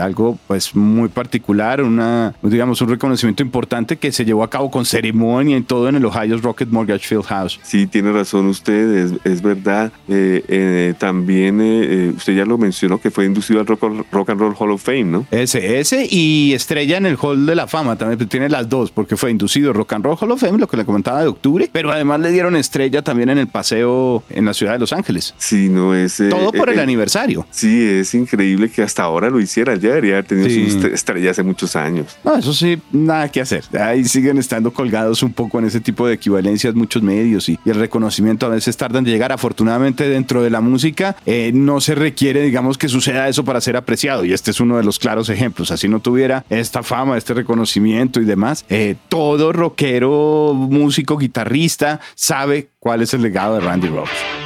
algo 0.00 0.38
pues 0.46 0.74
muy 0.74 1.08
particular, 1.08 1.82
una, 1.82 2.34
digamos, 2.42 2.80
un 2.80 2.88
reconocimiento 2.88 3.42
importante 3.42 3.96
que 3.96 4.12
se 4.12 4.24
llevó 4.24 4.42
a 4.42 4.50
cabo 4.50 4.70
con 4.70 4.84
ceremonia 4.84 5.56
y 5.56 5.62
todo 5.62 5.88
en 5.88 5.96
el 5.96 6.04
Ohio's 6.04 6.42
Rocket 6.42 6.68
Mortgage 6.68 7.06
Field 7.06 7.24
House. 7.24 7.60
Sí, 7.62 7.86
tiene 7.86 8.12
razón 8.12 8.46
usted, 8.46 8.95
es, 9.04 9.12
es 9.24 9.42
verdad. 9.42 9.92
Eh, 10.08 10.42
eh, 10.48 10.94
también 10.98 11.60
eh, 11.60 11.84
eh, 11.84 12.12
usted 12.16 12.34
ya 12.36 12.44
lo 12.44 12.58
mencionó 12.58 13.00
que 13.00 13.10
fue 13.10 13.24
inducido 13.26 13.60
al 13.60 13.66
rock, 13.66 13.82
Rock 14.12 14.30
and 14.30 14.40
Roll 14.40 14.54
Hall 14.58 14.70
of 14.70 14.82
Fame, 14.82 15.04
¿no? 15.04 15.26
Ese, 15.30 15.78
ese 15.80 16.06
y 16.10 16.52
estrella 16.54 16.96
en 16.96 17.06
el 17.06 17.16
Hall 17.20 17.46
de 17.46 17.54
la 17.54 17.66
Fama, 17.66 17.96
también 17.96 18.18
pues, 18.18 18.28
tiene 18.28 18.48
las 18.48 18.68
dos, 18.68 18.90
porque 18.90 19.16
fue 19.16 19.30
inducido 19.30 19.72
Rock 19.72 19.94
and 19.94 20.04
Roll 20.04 20.16
Hall 20.20 20.30
of 20.32 20.40
Fame, 20.40 20.58
lo 20.58 20.66
que 20.68 20.76
le 20.76 20.84
comentaba 20.84 21.20
de 21.22 21.28
octubre, 21.28 21.68
pero 21.72 21.90
además 21.92 22.20
le 22.20 22.30
dieron 22.30 22.56
estrella 22.56 23.02
también 23.02 23.28
en 23.30 23.38
el 23.38 23.46
paseo 23.48 24.22
en 24.30 24.44
la 24.44 24.54
ciudad 24.54 24.72
de 24.72 24.78
Los 24.78 24.92
Ángeles. 24.92 25.34
Sí, 25.38 25.68
no 25.68 25.94
es... 25.94 26.22
Todo 26.30 26.52
por 26.52 26.70
el 26.70 26.78
aniversario. 26.80 27.46
Sí, 27.50 27.82
es 27.82 28.14
increíble 28.14 28.70
que 28.70 28.82
hasta 28.82 29.02
ahora 29.02 29.30
lo 29.30 29.40
hiciera. 29.40 29.74
Ya 29.74 29.88
debería 29.90 30.14
haber 30.14 30.24
tenido 30.26 30.46
Sí. 30.48 30.70
su 30.70 30.86
estrella 30.86 31.30
hace 31.32 31.42
muchos 31.42 31.76
años. 31.76 32.16
No, 32.24 32.36
eso 32.36 32.52
sí, 32.54 32.78
nada 32.92 33.28
que 33.30 33.40
hacer. 33.40 33.64
Ahí 33.78 34.04
siguen 34.04 34.38
estando 34.38 34.72
colgados 34.72 35.22
un 35.22 35.32
poco 35.32 35.58
en 35.58 35.66
ese 35.66 35.80
tipo 35.80 36.06
de 36.06 36.14
equivalencias 36.14 36.74
muchos 36.74 37.02
medios 37.02 37.48
y, 37.48 37.58
y 37.64 37.70
el 37.70 37.76
reconocimiento 37.76 38.46
a 38.46 38.50
veces 38.50 38.76
en 38.94 39.04
llegar. 39.04 39.32
Afortunadamente 39.32 40.08
dentro 40.08 40.42
de 40.42 40.50
la 40.50 40.60
música 40.60 41.16
eh, 41.26 41.50
no 41.54 41.80
se 41.80 41.94
requiere, 41.94 42.42
digamos, 42.42 42.78
que 42.78 42.88
suceda 42.88 43.28
eso 43.28 43.44
para 43.44 43.60
ser 43.60 43.76
apreciado 43.76 44.24
y 44.24 44.32
este 44.32 44.50
es 44.50 44.60
uno 44.60 44.76
de 44.76 44.84
los 44.84 44.98
claros 44.98 45.28
ejemplos. 45.28 45.70
Así 45.70 45.88
no 45.88 46.00
tuviera 46.00 46.44
esta 46.50 46.82
fama, 46.82 47.16
este 47.16 47.34
reconocimiento 47.34 48.20
y 48.20 48.24
demás, 48.24 48.64
eh, 48.68 48.96
todo 49.08 49.52
rockero, 49.52 50.52
músico, 50.54 51.16
guitarrista 51.18 52.00
sabe 52.14 52.68
cuál 52.78 53.02
es 53.02 53.14
el 53.14 53.22
legado 53.22 53.56
de 53.56 53.60
Randy 53.60 53.88
Rhoads. 53.88 54.45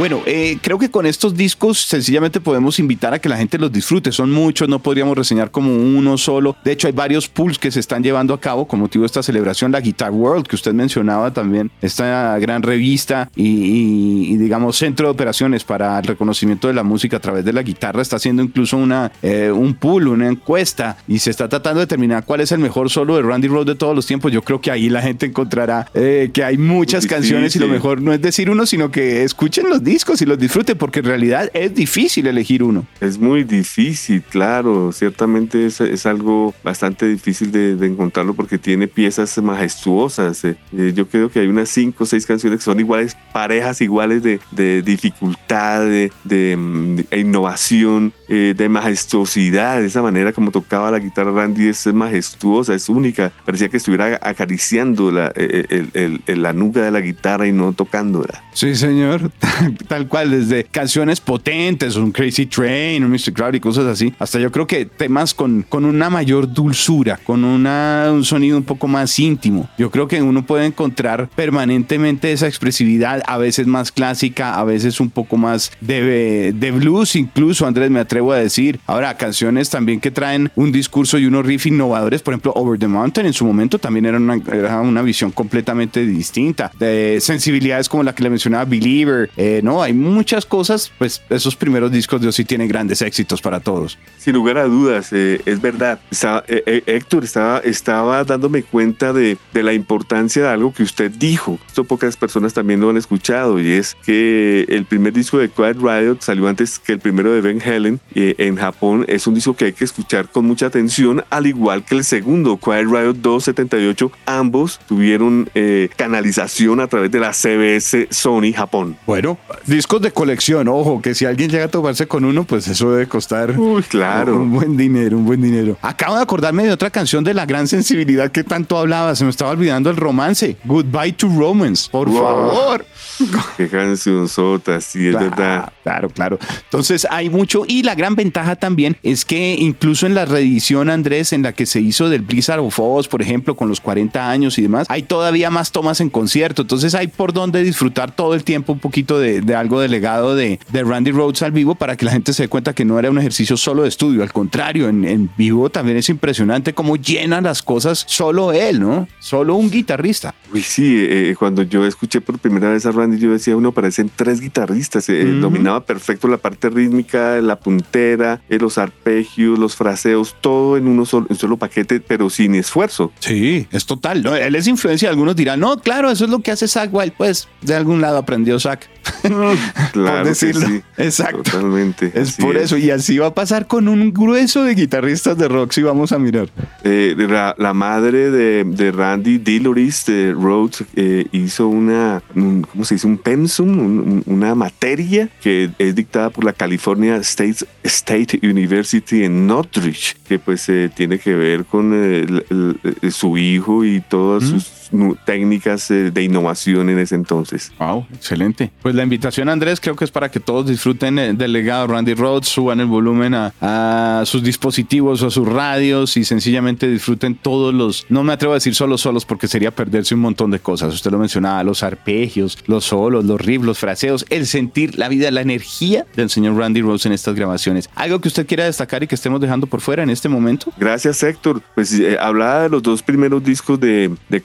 Bueno, 0.00 0.22
eh, 0.24 0.56
creo 0.62 0.78
que 0.78 0.90
con 0.90 1.04
estos 1.04 1.34
discos 1.36 1.78
sencillamente 1.82 2.40
podemos 2.40 2.78
invitar 2.78 3.12
a 3.12 3.18
que 3.18 3.28
la 3.28 3.36
gente 3.36 3.58
los 3.58 3.70
disfrute. 3.70 4.12
Son 4.12 4.30
muchos, 4.32 4.66
no 4.66 4.78
podríamos 4.78 5.14
reseñar 5.14 5.50
como 5.50 5.74
uno 5.76 6.16
solo. 6.16 6.56
De 6.64 6.72
hecho, 6.72 6.86
hay 6.86 6.94
varios 6.94 7.28
pools 7.28 7.58
que 7.58 7.70
se 7.70 7.80
están 7.80 8.02
llevando 8.02 8.32
a 8.32 8.40
cabo 8.40 8.66
con 8.66 8.80
motivo 8.80 9.02
de 9.02 9.06
esta 9.08 9.22
celebración. 9.22 9.72
La 9.72 9.80
Guitar 9.82 10.10
World, 10.10 10.46
que 10.46 10.56
usted 10.56 10.72
mencionaba 10.72 11.34
también, 11.34 11.70
esta 11.82 12.38
gran 12.38 12.62
revista 12.62 13.30
y, 13.36 13.44
y- 13.46 14.32
y, 14.32 14.36
digamos 14.38 14.78
centro 14.78 15.06
de 15.08 15.12
operaciones 15.12 15.64
para 15.64 15.98
el 15.98 16.06
reconocimiento 16.06 16.68
de 16.68 16.72
la 16.72 16.82
música 16.82 17.18
a 17.18 17.20
través 17.20 17.44
de 17.44 17.52
la 17.52 17.62
guitarra, 17.62 18.00
está 18.00 18.16
haciendo 18.16 18.42
incluso 18.42 18.78
una, 18.78 19.12
eh, 19.20 19.52
un 19.54 19.74
pool, 19.74 20.08
una 20.08 20.28
encuesta 20.28 20.96
y 21.08 21.18
se 21.18 21.28
está 21.28 21.46
tratando 21.50 21.80
de 21.80 21.84
determinar 21.84 22.24
cuál 22.24 22.40
es 22.40 22.52
el 22.52 22.58
mejor 22.60 22.88
solo 22.88 23.16
de 23.16 23.22
Randy 23.22 23.48
Rhoads 23.48 23.66
de 23.66 23.74
todos 23.74 23.94
los 23.94 24.06
tiempos. 24.06 24.32
Yo 24.32 24.40
creo 24.40 24.62
que 24.62 24.70
ahí 24.70 24.88
la 24.88 25.02
gente 25.02 25.26
encontrará 25.26 25.86
eh, 25.92 26.30
que 26.32 26.42
hay 26.42 26.56
muchas 26.56 27.06
canciones 27.06 27.54
y 27.54 27.58
lo 27.58 27.68
mejor 27.68 28.00
no 28.00 28.14
es 28.14 28.22
decir 28.22 28.48
uno, 28.48 28.64
sino 28.64 28.90
que 28.90 29.24
escuchen 29.24 29.68
los 29.68 29.84
discos 29.84 29.89
y 29.90 30.24
los 30.24 30.38
disfruten, 30.38 30.76
porque 30.78 31.00
en 31.00 31.06
realidad 31.06 31.50
es 31.54 31.74
difícil 31.74 32.26
elegir 32.26 32.62
uno. 32.62 32.86
Es 33.00 33.18
muy 33.18 33.44
difícil, 33.44 34.22
claro. 34.22 34.92
Ciertamente 34.92 35.66
es, 35.66 35.80
es 35.80 36.06
algo 36.06 36.54
bastante 36.62 37.06
difícil 37.08 37.50
de, 37.52 37.76
de 37.76 37.86
encontrarlo 37.86 38.34
porque 38.34 38.58
tiene 38.58 38.86
piezas 38.88 39.36
majestuosas. 39.42 40.44
Eh, 40.44 40.56
eh, 40.76 40.92
yo 40.94 41.08
creo 41.08 41.30
que 41.30 41.40
hay 41.40 41.46
unas 41.48 41.68
cinco 41.68 42.04
o 42.04 42.06
seis 42.06 42.26
canciones 42.26 42.58
que 42.60 42.64
son 42.64 42.78
iguales, 42.80 43.16
parejas 43.32 43.80
iguales 43.80 44.22
de, 44.22 44.40
de 44.52 44.82
dificultad, 44.82 45.80
de, 45.84 46.12
de, 46.24 46.56
mm, 46.56 46.96
de 47.10 47.18
innovación, 47.18 48.12
eh, 48.28 48.54
de 48.56 48.68
majestuosidad. 48.68 49.82
Esa 49.82 50.02
manera 50.02 50.32
como 50.32 50.50
tocaba 50.50 50.90
la 50.90 50.98
guitarra 50.98 51.32
Randy 51.32 51.68
es 51.68 51.86
majestuosa, 51.92 52.74
es 52.74 52.88
única. 52.88 53.32
Parecía 53.44 53.68
que 53.68 53.78
estuviera 53.78 54.18
acariciando 54.22 55.10
la, 55.10 55.28
el- 55.36 55.88
el- 55.94 56.22
el- 56.26 56.42
la 56.42 56.52
nuca 56.52 56.80
de 56.82 56.90
la 56.90 57.00
guitarra 57.00 57.46
y 57.46 57.52
no 57.52 57.72
tocándola. 57.72 58.42
Sí, 58.52 58.74
señor. 58.74 59.30
Tal 59.38 59.76
cual, 60.08 60.30
desde 60.30 60.64
canciones 60.64 61.20
potentes, 61.20 61.96
un 61.96 62.12
Crazy 62.12 62.46
Train, 62.46 63.04
un 63.04 63.10
Mr. 63.10 63.32
Crowd 63.32 63.54
y 63.54 63.60
cosas 63.60 63.86
así, 63.86 64.12
hasta 64.18 64.38
yo 64.38 64.50
creo 64.50 64.66
que 64.66 64.86
temas 64.86 65.34
con, 65.34 65.62
con 65.62 65.84
una 65.84 66.10
mayor 66.10 66.52
dulzura, 66.52 67.18
con 67.24 67.44
una, 67.44 68.08
un 68.12 68.24
sonido 68.24 68.56
un 68.56 68.64
poco 68.64 68.88
más 68.88 69.18
íntimo. 69.18 69.68
Yo 69.78 69.90
creo 69.90 70.08
que 70.08 70.22
uno 70.22 70.44
puede 70.44 70.66
encontrar 70.66 71.28
permanentemente 71.34 72.32
esa 72.32 72.46
expresividad, 72.46 73.22
a 73.26 73.38
veces 73.38 73.66
más 73.66 73.92
clásica, 73.92 74.58
a 74.58 74.64
veces 74.64 75.00
un 75.00 75.10
poco 75.10 75.36
más 75.36 75.70
de, 75.80 76.52
de 76.54 76.70
blues, 76.70 77.16
incluso, 77.16 77.66
Andrés, 77.66 77.90
me 77.90 78.00
atrevo 78.00 78.32
a 78.32 78.36
decir. 78.36 78.80
Ahora, 78.86 79.16
canciones 79.16 79.70
también 79.70 80.00
que 80.00 80.10
traen 80.10 80.50
un 80.56 80.72
discurso 80.72 81.18
y 81.18 81.26
unos 81.26 81.46
riffs 81.46 81.66
innovadores, 81.66 82.22
por 82.22 82.34
ejemplo, 82.34 82.52
Over 82.54 82.78
the 82.78 82.88
Mountain 82.88 83.26
en 83.26 83.32
su 83.32 83.44
momento 83.44 83.78
también 83.78 84.06
era 84.06 84.18
una, 84.18 84.40
era 84.52 84.80
una 84.80 85.02
visión 85.02 85.30
completamente 85.30 86.04
distinta, 86.04 86.70
de 86.78 87.18
sensibilidades 87.20 87.88
como 87.88 88.02
la 88.02 88.14
que 88.14 88.22
le 88.22 88.30
mencionaba 88.30 88.64
Believer, 88.64 89.30
eh, 89.36 89.60
no 89.62 89.69
¿no? 89.70 89.82
Hay 89.84 89.92
muchas 89.92 90.44
cosas, 90.46 90.90
pues 90.98 91.22
esos 91.30 91.54
primeros 91.54 91.92
discos 91.92 92.20
de 92.20 92.26
Ozzy 92.26 92.44
tienen 92.44 92.66
grandes 92.66 93.02
éxitos 93.02 93.40
para 93.40 93.60
todos. 93.60 93.98
Sin 94.18 94.34
lugar 94.34 94.58
a 94.58 94.64
dudas, 94.64 95.12
eh, 95.12 95.40
es 95.46 95.60
verdad. 95.60 96.00
Eh, 96.10 96.62
eh, 96.66 96.82
Héctor 96.86 97.22
estaba, 97.22 97.58
estaba 97.60 98.24
dándome 98.24 98.64
cuenta 98.64 99.12
de, 99.12 99.38
de, 99.52 99.62
la 99.62 99.72
importancia 99.72 100.42
de 100.42 100.48
algo 100.48 100.72
que 100.72 100.82
usted 100.82 101.12
dijo. 101.12 101.60
Esto 101.68 101.84
pocas 101.84 102.16
personas 102.16 102.52
también 102.52 102.80
lo 102.80 102.90
han 102.90 102.96
escuchado 102.96 103.60
y 103.60 103.70
es 103.70 103.96
que 104.04 104.66
el 104.68 104.86
primer 104.86 105.12
disco 105.12 105.38
de 105.38 105.48
Quiet 105.48 105.76
Riot 105.76 106.16
salió 106.20 106.48
antes 106.48 106.80
que 106.80 106.94
el 106.94 106.98
primero 106.98 107.32
de 107.32 107.40
Ben 107.40 107.62
Helen 107.62 108.00
en 108.14 108.56
Japón. 108.56 109.04
Es 109.06 109.28
un 109.28 109.34
disco 109.34 109.54
que 109.54 109.66
hay 109.66 109.72
que 109.72 109.84
escuchar 109.84 110.28
con 110.30 110.46
mucha 110.46 110.66
atención, 110.66 111.24
al 111.30 111.46
igual 111.46 111.84
que 111.84 111.94
el 111.94 112.02
segundo, 112.02 112.56
Quiet 112.56 112.86
Riot 112.86 113.14
278. 113.14 114.10
Ambos 114.26 114.80
tuvieron 114.88 115.48
canalización 115.96 116.80
a 116.80 116.88
través 116.88 117.12
de 117.12 117.20
la 117.20 117.32
CBS 117.32 118.08
Sony 118.10 118.52
Japón. 118.52 118.96
Bueno, 119.06 119.38
discos 119.66 120.00
de 120.00 120.12
colección, 120.12 120.68
ojo, 120.68 121.00
que 121.02 121.14
si 121.14 121.24
alguien 121.24 121.50
llega 121.50 121.66
a 121.66 121.68
tomarse 121.68 122.06
con 122.06 122.24
uno, 122.24 122.44
pues 122.44 122.68
eso 122.68 122.90
debe 122.92 123.06
costar 123.06 123.58
Uy, 123.58 123.82
claro. 123.82 124.36
un 124.36 124.52
buen 124.52 124.76
dinero, 124.76 125.16
un 125.16 125.24
buen 125.24 125.42
dinero. 125.42 125.76
Acabo 125.82 126.16
de 126.16 126.22
acordarme 126.22 126.64
de 126.64 126.72
otra 126.72 126.90
canción 126.90 127.24
de 127.24 127.34
la 127.34 127.46
gran 127.46 127.68
sensibilidad 127.68 128.30
que 128.30 128.44
tanto 128.44 128.78
hablaba, 128.78 129.14
se 129.14 129.24
me 129.24 129.30
estaba 129.30 129.50
olvidando 129.50 129.90
el 129.90 129.96
romance. 129.96 130.56
Goodbye 130.64 131.12
to 131.12 131.28
Romance, 131.28 131.88
por 131.90 132.12
favor. 132.12 132.84
Qué 133.56 133.68
canción 133.68 134.28
sota, 134.28 134.80
sí, 134.80 135.08
es 135.08 135.14
verdad. 135.14 135.72
Claro, 135.82 136.08
claro. 136.10 136.38
Entonces 136.64 137.06
hay 137.10 137.30
mucho 137.30 137.64
y 137.66 137.82
la 137.82 137.94
gran 137.94 138.14
ventaja 138.14 138.56
también 138.56 138.96
es 139.02 139.24
que 139.24 139.56
incluso 139.58 140.06
en 140.06 140.14
la 140.14 140.24
reedición, 140.24 140.90
Andrés, 140.90 141.32
en 141.32 141.42
la 141.42 141.52
que 141.52 141.66
se 141.66 141.80
hizo 141.80 142.08
del 142.08 142.22
Blizzard 142.22 142.60
of 142.60 142.78
Oz, 142.78 143.08
por 143.08 143.22
ejemplo, 143.22 143.56
con 143.56 143.68
los 143.68 143.80
40 143.80 144.30
años 144.30 144.58
y 144.58 144.62
demás, 144.62 144.86
hay 144.88 145.02
todavía 145.02 145.50
más 145.50 145.72
tomas 145.72 146.00
en 146.00 146.10
concierto. 146.10 146.62
Entonces 146.62 146.94
hay 146.94 147.08
por 147.08 147.32
donde 147.32 147.62
disfrutar 147.62 148.10
todo 148.12 148.34
el 148.34 148.44
tiempo 148.44 148.72
un 148.72 148.78
poquito 148.78 149.18
de, 149.18 149.39
algo 149.54 149.80
del 149.80 149.90
legado 149.90 150.34
de, 150.34 150.60
de, 150.70 150.84
Randy 150.84 151.10
Rhodes 151.12 151.42
al 151.42 151.52
vivo 151.52 151.74
para 151.74 151.96
que 151.96 152.04
la 152.04 152.12
gente 152.12 152.32
se 152.32 152.44
dé 152.44 152.48
cuenta 152.48 152.74
que 152.74 152.84
no 152.84 152.98
era 152.98 153.10
un 153.10 153.18
ejercicio 153.18 153.56
solo 153.56 153.82
de 153.82 153.88
estudio. 153.88 154.22
Al 154.22 154.32
contrario, 154.32 154.88
en, 154.88 155.30
vivo 155.36 155.70
también 155.70 155.96
es 155.96 156.08
impresionante 156.08 156.74
cómo 156.74 156.96
llena 156.96 157.40
las 157.40 157.62
cosas 157.62 158.04
solo 158.06 158.52
él, 158.52 158.80
¿no? 158.80 159.08
Solo 159.18 159.54
un 159.54 159.70
guitarrista. 159.70 160.34
Uy, 160.52 160.62
sí, 160.62 160.96
eh, 160.98 161.34
cuando 161.38 161.62
yo 161.62 161.86
escuché 161.86 162.20
por 162.20 162.38
primera 162.38 162.70
vez 162.70 162.86
a 162.86 162.92
Randy, 162.92 163.18
yo 163.18 163.32
decía, 163.32 163.56
uno 163.56 163.72
parecen 163.72 164.10
tres 164.14 164.40
guitarristas. 164.40 165.08
Eh, 165.08 165.24
dominaba 165.24 165.84
perfecto 165.84 166.28
la 166.28 166.36
parte 166.36 166.70
rítmica, 166.70 167.40
la 167.40 167.58
puntera, 167.58 168.40
eh, 168.48 168.58
los 168.58 168.78
arpegios, 168.78 169.58
los 169.58 169.76
fraseos, 169.76 170.36
todo 170.40 170.76
en 170.76 170.88
uno 170.88 171.04
solo, 171.06 171.26
un 171.28 171.36
solo 171.36 171.56
paquete, 171.56 172.00
pero 172.00 172.30
sin 172.30 172.54
esfuerzo. 172.54 173.12
Sí, 173.20 173.66
es 173.70 173.86
total. 173.86 174.22
¿no? 174.22 174.34
Él 174.34 174.54
es 174.54 174.66
influencia. 174.66 175.08
Algunos 175.10 175.36
dirán, 175.36 175.60
no, 175.60 175.78
claro, 175.78 176.10
eso 176.10 176.24
es 176.24 176.30
lo 176.30 176.40
que 176.40 176.50
hace 176.50 176.68
Zach 176.68 176.90
Wild. 176.92 177.12
Pues 177.16 177.48
de 177.62 177.74
algún 177.74 178.00
lado 178.00 178.18
aprendió 178.18 178.58
Zach. 178.58 178.88
claro, 179.92 180.28
decirlo. 180.28 180.66
sí. 180.66 180.82
Exacto. 180.96 181.42
Totalmente. 181.42 182.12
Es 182.14 182.36
por 182.36 182.56
eso. 182.56 182.76
Y 182.76 182.90
así 182.90 183.18
va 183.18 183.28
a 183.28 183.34
pasar 183.34 183.66
con 183.66 183.88
un 183.88 184.12
grueso 184.12 184.64
de 184.64 184.74
guitarristas 184.74 185.36
de 185.38 185.48
rock, 185.48 185.72
si 185.72 185.82
vamos 185.82 186.12
a 186.12 186.18
mirar. 186.18 186.48
Eh, 186.84 187.14
la, 187.18 187.72
madre 187.74 188.30
de, 188.30 188.92
Randy 188.92 189.38
Dilloris 189.38 190.06
de 190.06 190.32
Rhodes 190.32 190.84
hizo 191.32 191.68
una, 191.68 192.22
¿cómo 192.34 192.84
se 192.84 192.94
dice? 192.94 193.06
Un 193.06 193.18
pensum, 193.18 194.22
una 194.26 194.54
materia 194.54 195.28
que 195.40 195.70
es 195.78 195.94
dictada 195.94 196.30
por 196.30 196.44
la 196.44 196.52
California 196.52 197.16
State, 197.16 197.66
State 197.84 198.40
University 198.42 199.24
en 199.24 199.46
Northridge, 199.46 200.16
que 200.26 200.38
pues 200.38 200.68
eh, 200.68 200.90
tiene 200.94 201.18
que 201.18 201.34
ver 201.34 201.64
con 201.64 201.92
eh, 201.94 203.10
su 203.10 203.36
hijo 203.38 203.84
y 203.84 204.00
todas 204.00 204.44
sus 204.44 204.79
técnicas 205.24 205.90
eh, 205.90 206.10
de 206.10 206.22
innovación 206.22 206.88
en 206.90 206.98
ese 206.98 207.14
entonces. 207.14 207.72
Wow, 207.78 208.06
excelente. 208.14 208.70
Pues 208.82 208.94
la 208.94 209.02
invitación, 209.02 209.48
Andrés, 209.48 209.80
creo 209.80 209.96
que 209.96 210.04
es 210.04 210.10
para 210.10 210.30
que 210.30 210.40
todos 210.40 210.66
disfruten 210.66 211.18
eh, 211.18 211.32
del 211.32 211.52
legado 211.52 211.86
Randy 211.86 212.14
Rhodes, 212.14 212.48
suban 212.48 212.80
el 212.80 212.86
volumen 212.86 213.34
a, 213.34 214.22
sus 214.24 214.42
dispositivos 214.42 215.22
o 215.22 215.28
a 215.28 215.30
sus 215.30 215.46
radios 215.46 216.16
y 216.16 216.24
sencillamente 216.24 216.88
disfruten 216.88 217.34
todos 217.34 217.72
los, 217.72 218.06
no 218.08 218.22
me 218.22 218.32
atrevo 218.32 218.52
a 218.52 218.56
decir 218.56 218.74
solo 218.74 218.98
solos 218.98 219.24
porque 219.24 219.48
sería 219.48 219.70
perderse 219.70 220.14
un 220.14 220.20
montón 220.20 220.50
de 220.50 220.58
cosas. 220.58 220.94
Usted 220.94 221.10
lo 221.10 221.18
mencionaba, 221.18 221.62
los 221.64 221.82
arpegios, 221.82 222.58
los 222.66 222.84
solos, 222.84 223.24
los 223.24 223.40
riffs, 223.40 223.64
los 223.64 223.78
fraseos, 223.78 224.26
el 224.30 224.46
sentir 224.46 224.98
la 224.98 225.08
vida, 225.08 225.30
la 225.30 225.40
energía 225.40 226.06
del 226.16 226.30
señor 226.30 226.56
Randy 226.56 226.82
Rhodes 226.82 227.06
en 227.06 227.12
estas 227.12 227.34
grabaciones. 227.34 227.88
¿Algo 227.94 228.20
que 228.20 228.28
usted 228.28 228.46
quiera 228.46 228.64
destacar 228.64 229.02
y 229.02 229.06
que 229.06 229.14
estemos 229.14 229.40
dejando 229.40 229.66
por 229.66 229.80
fuera 229.80 230.02
en 230.02 230.10
este 230.10 230.28
momento? 230.28 230.72
Gracias, 230.76 231.22
Héctor. 231.22 231.62
Pues 231.74 231.98
eh, 231.98 232.16
hablaba 232.20 232.62
de 232.62 232.68
los 232.68 232.82
dos 232.82 233.02
primeros 233.02 233.42
discos 233.42 233.78
de, 233.80 234.10
de 234.28 234.40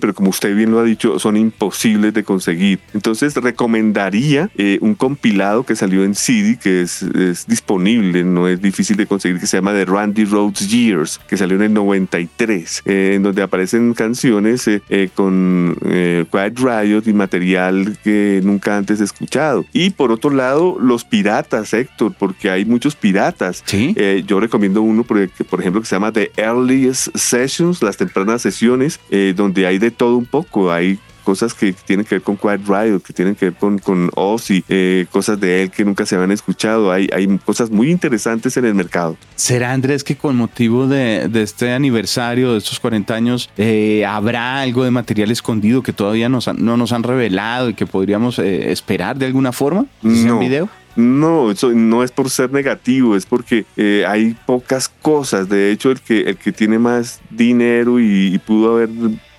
Pero 0.00 0.14
como 0.14 0.30
usted 0.30 0.54
bien 0.54 0.70
lo 0.70 0.80
ha 0.80 0.84
dicho, 0.84 1.18
son 1.18 1.36
imposibles 1.36 2.14
de 2.14 2.24
conseguir. 2.24 2.78
Entonces 2.94 3.34
recomendaría 3.34 4.50
eh, 4.56 4.78
un 4.80 4.94
compilado 4.94 5.64
que 5.64 5.76
salió 5.76 6.04
en 6.04 6.14
CD, 6.14 6.58
que 6.58 6.82
es, 6.82 7.04
disponible, 7.46 8.24
no 8.24 8.48
es 8.48 8.60
difícil 8.60 8.96
de 8.96 9.06
conseguir, 9.06 9.40
que 9.40 9.46
se 9.46 9.56
llama 9.56 9.72
The 9.72 9.84
Randy 9.84 10.24
Rhodes 10.24 10.68
Years, 10.68 11.20
que 11.28 11.36
salió 11.36 11.56
en 11.56 11.62
el 11.62 11.72
93, 11.74 12.82
eh, 12.84 13.12
en 13.16 13.22
donde 13.22 13.42
aparecen 13.42 13.94
canciones 13.94 14.68
eh, 14.68 15.08
con 15.14 15.76
Quiet 15.80 16.58
Riot 16.58 17.02
y 17.06 17.12
material 17.12 17.98
que 18.02 18.40
nunca 18.42 18.76
antes 18.76 19.00
he 19.00 19.04
escuchado. 19.04 19.64
Y 19.72 19.90
por 19.90 20.12
otro 20.12 20.30
lado, 20.30 20.76
los 20.80 21.04
piratas, 21.04 21.72
Héctor, 21.72 22.14
porque 22.18 22.50
hay 22.50 22.64
muchos 22.64 22.96
piratas. 22.96 23.62
¿Sí? 23.64 23.94
yo 24.26 24.40
recomiendo 24.40 24.82
uno, 24.82 25.04
por, 25.04 25.28
por 25.30 25.60
ejemplo, 25.60 25.80
que 25.80 25.86
se 25.86 25.94
llama 25.94 26.12
The 26.12 26.32
Earliest 26.36 27.16
Sessions, 27.16 27.82
las 27.82 27.96
tempranas 27.96 28.42
sesiones, 28.42 29.00
donde 29.34 29.66
hay 29.66 29.71
hay 29.72 29.78
de 29.78 29.90
todo 29.90 30.16
un 30.16 30.26
poco. 30.26 30.72
Hay 30.72 30.98
cosas 31.22 31.54
que 31.54 31.72
tienen 31.72 32.04
que 32.04 32.16
ver 32.16 32.22
con 32.22 32.36
Quiet 32.36 32.60
Riot, 32.66 33.00
que 33.00 33.12
tienen 33.12 33.34
que 33.34 33.46
ver 33.46 33.54
con, 33.54 33.78
con 33.78 34.10
Ozzy, 34.14 34.64
eh, 34.68 35.06
cosas 35.10 35.40
de 35.40 35.62
él 35.62 35.70
que 35.70 35.84
nunca 35.84 36.04
se 36.04 36.14
habían 36.16 36.32
escuchado. 36.32 36.92
Hay, 36.92 37.08
hay 37.12 37.26
cosas 37.38 37.70
muy 37.70 37.90
interesantes 37.90 38.56
en 38.56 38.64
el 38.64 38.74
mercado. 38.74 39.16
¿Será, 39.36 39.72
Andrés, 39.72 40.04
que 40.04 40.16
con 40.16 40.36
motivo 40.36 40.86
de, 40.86 41.28
de 41.28 41.42
este 41.42 41.72
aniversario, 41.72 42.52
de 42.52 42.58
estos 42.58 42.80
40 42.80 43.14
años, 43.14 43.50
eh, 43.56 44.04
habrá 44.04 44.60
algo 44.60 44.84
de 44.84 44.90
material 44.90 45.30
escondido 45.30 45.82
que 45.82 45.92
todavía 45.92 46.28
nos 46.28 46.52
no 46.58 46.76
nos 46.76 46.92
han 46.92 47.02
revelado 47.02 47.70
y 47.70 47.74
que 47.74 47.86
podríamos 47.86 48.38
eh, 48.38 48.72
esperar 48.72 49.16
de 49.16 49.26
alguna 49.26 49.52
forma? 49.52 49.86
No. 50.02 50.38
video? 50.38 50.68
No, 50.94 51.50
eso 51.50 51.70
no 51.70 52.02
es 52.02 52.10
por 52.10 52.28
ser 52.28 52.52
negativo, 52.52 53.16
es 53.16 53.24
porque 53.24 53.64
hay 54.06 54.36
pocas 54.44 54.90
cosas. 54.90 55.48
De 55.48 55.70
hecho, 55.70 55.90
el 55.90 56.00
que, 56.00 56.20
el 56.22 56.36
que 56.36 56.52
tiene 56.52 56.78
más 56.78 57.20
dinero 57.30 57.98
y 57.98 58.38
pudo 58.44 58.74
haber 58.74 58.90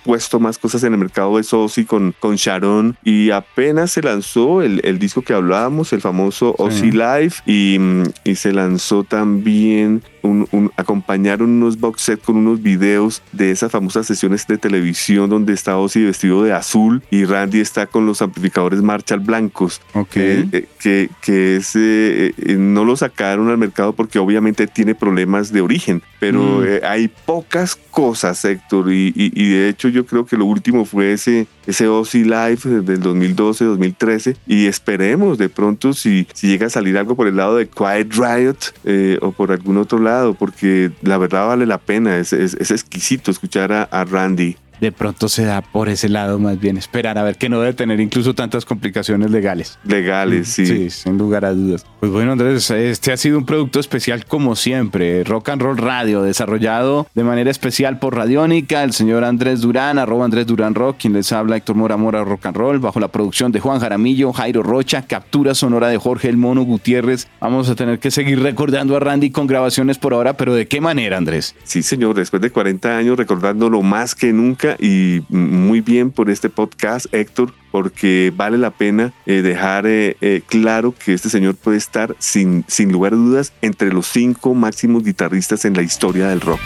puesto 0.04 0.38
más 0.38 0.58
cosas 0.58 0.84
en 0.84 0.92
el 0.92 0.98
mercado 0.98 1.36
de 1.36 1.46
Ozzy 1.50 1.84
con, 1.84 2.14
con 2.20 2.36
Sharon. 2.36 2.96
Y 3.02 3.30
apenas 3.30 3.90
se 3.90 4.02
lanzó 4.02 4.62
el, 4.62 4.80
el 4.84 4.98
disco 4.98 5.22
que 5.22 5.32
hablábamos, 5.32 5.92
el 5.92 6.00
famoso 6.00 6.54
Ozzy 6.58 6.92
Live 6.92 7.34
y, 7.46 7.78
y, 8.24 8.34
se 8.36 8.52
lanzó 8.52 9.02
también 9.02 10.02
un, 10.24 10.72
acompañaron 10.76 11.50
unos 11.50 11.78
box 11.78 12.02
set 12.02 12.22
con 12.22 12.36
unos 12.36 12.62
videos 12.62 13.22
de 13.32 13.50
esas 13.50 13.70
famosas 13.70 14.06
sesiones 14.06 14.46
de 14.46 14.58
televisión 14.58 15.28
donde 15.28 15.52
está 15.52 15.76
Ozzy 15.76 16.04
vestido 16.04 16.42
de 16.42 16.52
azul 16.52 17.02
y 17.10 17.24
Randy 17.24 17.60
está 17.60 17.86
con 17.86 18.06
los 18.06 18.22
amplificadores 18.22 18.82
Marshall 18.82 19.20
blancos. 19.20 19.80
Okay. 19.92 20.48
Eh, 20.52 20.66
que, 20.80 21.10
que 21.22 21.56
ese, 21.56 22.34
eh, 22.36 22.56
no 22.58 22.84
lo 22.84 22.96
sacaron 22.96 23.48
al 23.48 23.58
mercado 23.58 23.92
porque 23.92 24.18
obviamente 24.18 24.66
tiene 24.66 24.94
problemas 24.94 25.52
de 25.52 25.60
origen, 25.60 26.02
pero 26.20 26.60
mm. 26.60 26.64
eh, 26.66 26.80
hay 26.84 27.08
pocas 27.08 27.76
cosas, 27.76 28.44
Héctor, 28.44 28.92
y, 28.92 29.12
y, 29.14 29.50
de 29.50 29.68
hecho 29.68 29.88
yo 29.88 30.04
creo 30.04 30.26
que 30.26 30.36
lo 30.36 30.46
último 30.46 30.84
fue 30.84 31.12
ese, 31.12 31.46
ese 31.66 31.86
Ozzy 31.86 32.24
Live 32.24 32.82
del 32.82 33.00
2012-2013 33.00 34.36
y 34.46 34.66
esperemos 34.66 35.38
de 35.38 35.48
pronto 35.48 35.92
si, 35.92 36.26
si 36.32 36.48
llega 36.48 36.66
a 36.66 36.70
salir 36.70 36.98
algo 36.98 37.14
por 37.14 37.28
el 37.28 37.36
lado 37.36 37.56
de 37.56 37.68
Quiet 37.68 38.12
Riot 38.12 39.20
o 39.20 39.32
por 39.32 39.52
algún 39.52 39.76
otro 39.76 39.98
lado 39.98 40.13
porque 40.38 40.90
la 41.02 41.18
verdad 41.18 41.46
vale 41.46 41.66
la 41.66 41.78
pena, 41.78 42.18
es, 42.18 42.32
es, 42.32 42.70
exquisito 42.70 43.30
escuchar 43.30 43.72
a, 43.72 44.04
Randy 44.04 44.56
de 44.80 44.92
pronto 44.92 45.28
se 45.28 45.44
da 45.44 45.62
por 45.62 45.88
ese 45.88 46.08
lado 46.08 46.38
más 46.38 46.58
bien 46.60 46.76
esperar 46.76 47.18
a 47.18 47.22
ver 47.22 47.36
que 47.36 47.48
no 47.48 47.60
debe 47.60 47.74
tener 47.74 48.00
incluso 48.00 48.34
tantas 48.34 48.64
complicaciones 48.64 49.30
legales. 49.30 49.78
Legales, 49.84 50.48
sí. 50.48 50.66
Sí, 50.66 50.90
sin 50.90 51.18
lugar 51.18 51.44
a 51.44 51.52
dudas. 51.52 51.84
Pues 52.00 52.12
bueno, 52.12 52.32
Andrés, 52.32 52.70
este 52.70 53.12
ha 53.12 53.16
sido 53.16 53.38
un 53.38 53.46
producto 53.46 53.80
especial 53.80 54.24
como 54.26 54.56
siempre, 54.56 55.24
Rock 55.24 55.50
and 55.50 55.62
Roll 55.62 55.78
Radio, 55.78 56.22
desarrollado 56.22 57.06
de 57.14 57.24
manera 57.24 57.50
especial 57.50 57.98
por 57.98 58.14
Radiónica, 58.14 58.82
el 58.82 58.92
señor 58.92 59.24
Andrés 59.24 59.60
Durán, 59.60 59.98
arroba 59.98 60.24
Andrés 60.24 60.46
Durán 60.46 60.74
Rock, 60.74 60.96
quien 61.00 61.12
les 61.12 61.32
habla 61.32 61.56
Héctor 61.56 61.76
Mora 61.76 61.96
Mora 61.96 62.24
Rock 62.24 62.46
and 62.46 62.56
Roll, 62.56 62.78
bajo 62.78 63.00
la 63.00 63.08
producción 63.08 63.52
de 63.52 63.60
Juan 63.60 63.80
Jaramillo, 63.80 64.32
Jairo 64.32 64.62
Rocha, 64.62 65.02
captura 65.02 65.54
sonora 65.54 65.88
de 65.88 65.98
Jorge 65.98 66.28
El 66.28 66.36
Mono 66.36 66.62
Gutiérrez. 66.62 67.28
Vamos 67.40 67.68
a 67.68 67.74
tener 67.74 67.98
que 67.98 68.10
seguir 68.10 68.40
recordando 68.40 68.96
a 68.96 69.00
Randy 69.00 69.30
con 69.30 69.46
grabaciones 69.46 69.98
por 69.98 70.14
ahora, 70.14 70.36
pero 70.36 70.54
¿de 70.54 70.66
qué 70.66 70.80
manera, 70.80 71.16
Andrés? 71.16 71.54
Sí, 71.64 71.82
señor, 71.82 72.14
después 72.14 72.42
de 72.42 72.50
40 72.50 72.96
años 72.96 73.16
recordándolo 73.16 73.82
más 73.82 74.14
que 74.14 74.32
nunca 74.32 74.63
y 74.78 75.24
muy 75.28 75.80
bien 75.80 76.10
por 76.10 76.30
este 76.30 76.48
podcast, 76.48 77.06
Héctor, 77.12 77.52
porque 77.70 78.32
vale 78.34 78.58
la 78.58 78.70
pena 78.70 79.12
eh, 79.26 79.42
dejar 79.42 79.86
eh, 79.86 80.16
eh, 80.20 80.42
claro 80.46 80.94
que 80.94 81.12
este 81.12 81.28
señor 81.28 81.54
puede 81.54 81.76
estar 81.76 82.16
sin, 82.18 82.64
sin 82.66 82.90
lugar 82.90 83.12
a 83.12 83.16
dudas 83.16 83.52
entre 83.62 83.92
los 83.92 84.06
cinco 84.06 84.54
máximos 84.54 85.04
guitarristas 85.04 85.64
en 85.64 85.74
la 85.74 85.82
historia 85.82 86.28
del 86.28 86.40
rock. 86.40 86.60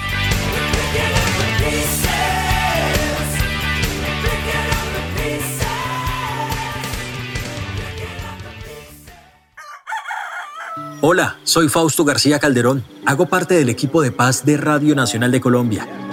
Hola, 11.00 11.36
soy 11.44 11.68
Fausto 11.68 12.04
García 12.04 12.40
Calderón. 12.40 12.84
Hago 13.06 13.26
parte 13.26 13.54
del 13.54 13.68
equipo 13.68 14.02
de 14.02 14.10
paz 14.10 14.44
de 14.44 14.56
Radio 14.56 14.96
Nacional 14.96 15.30
de 15.30 15.40
Colombia 15.40 15.86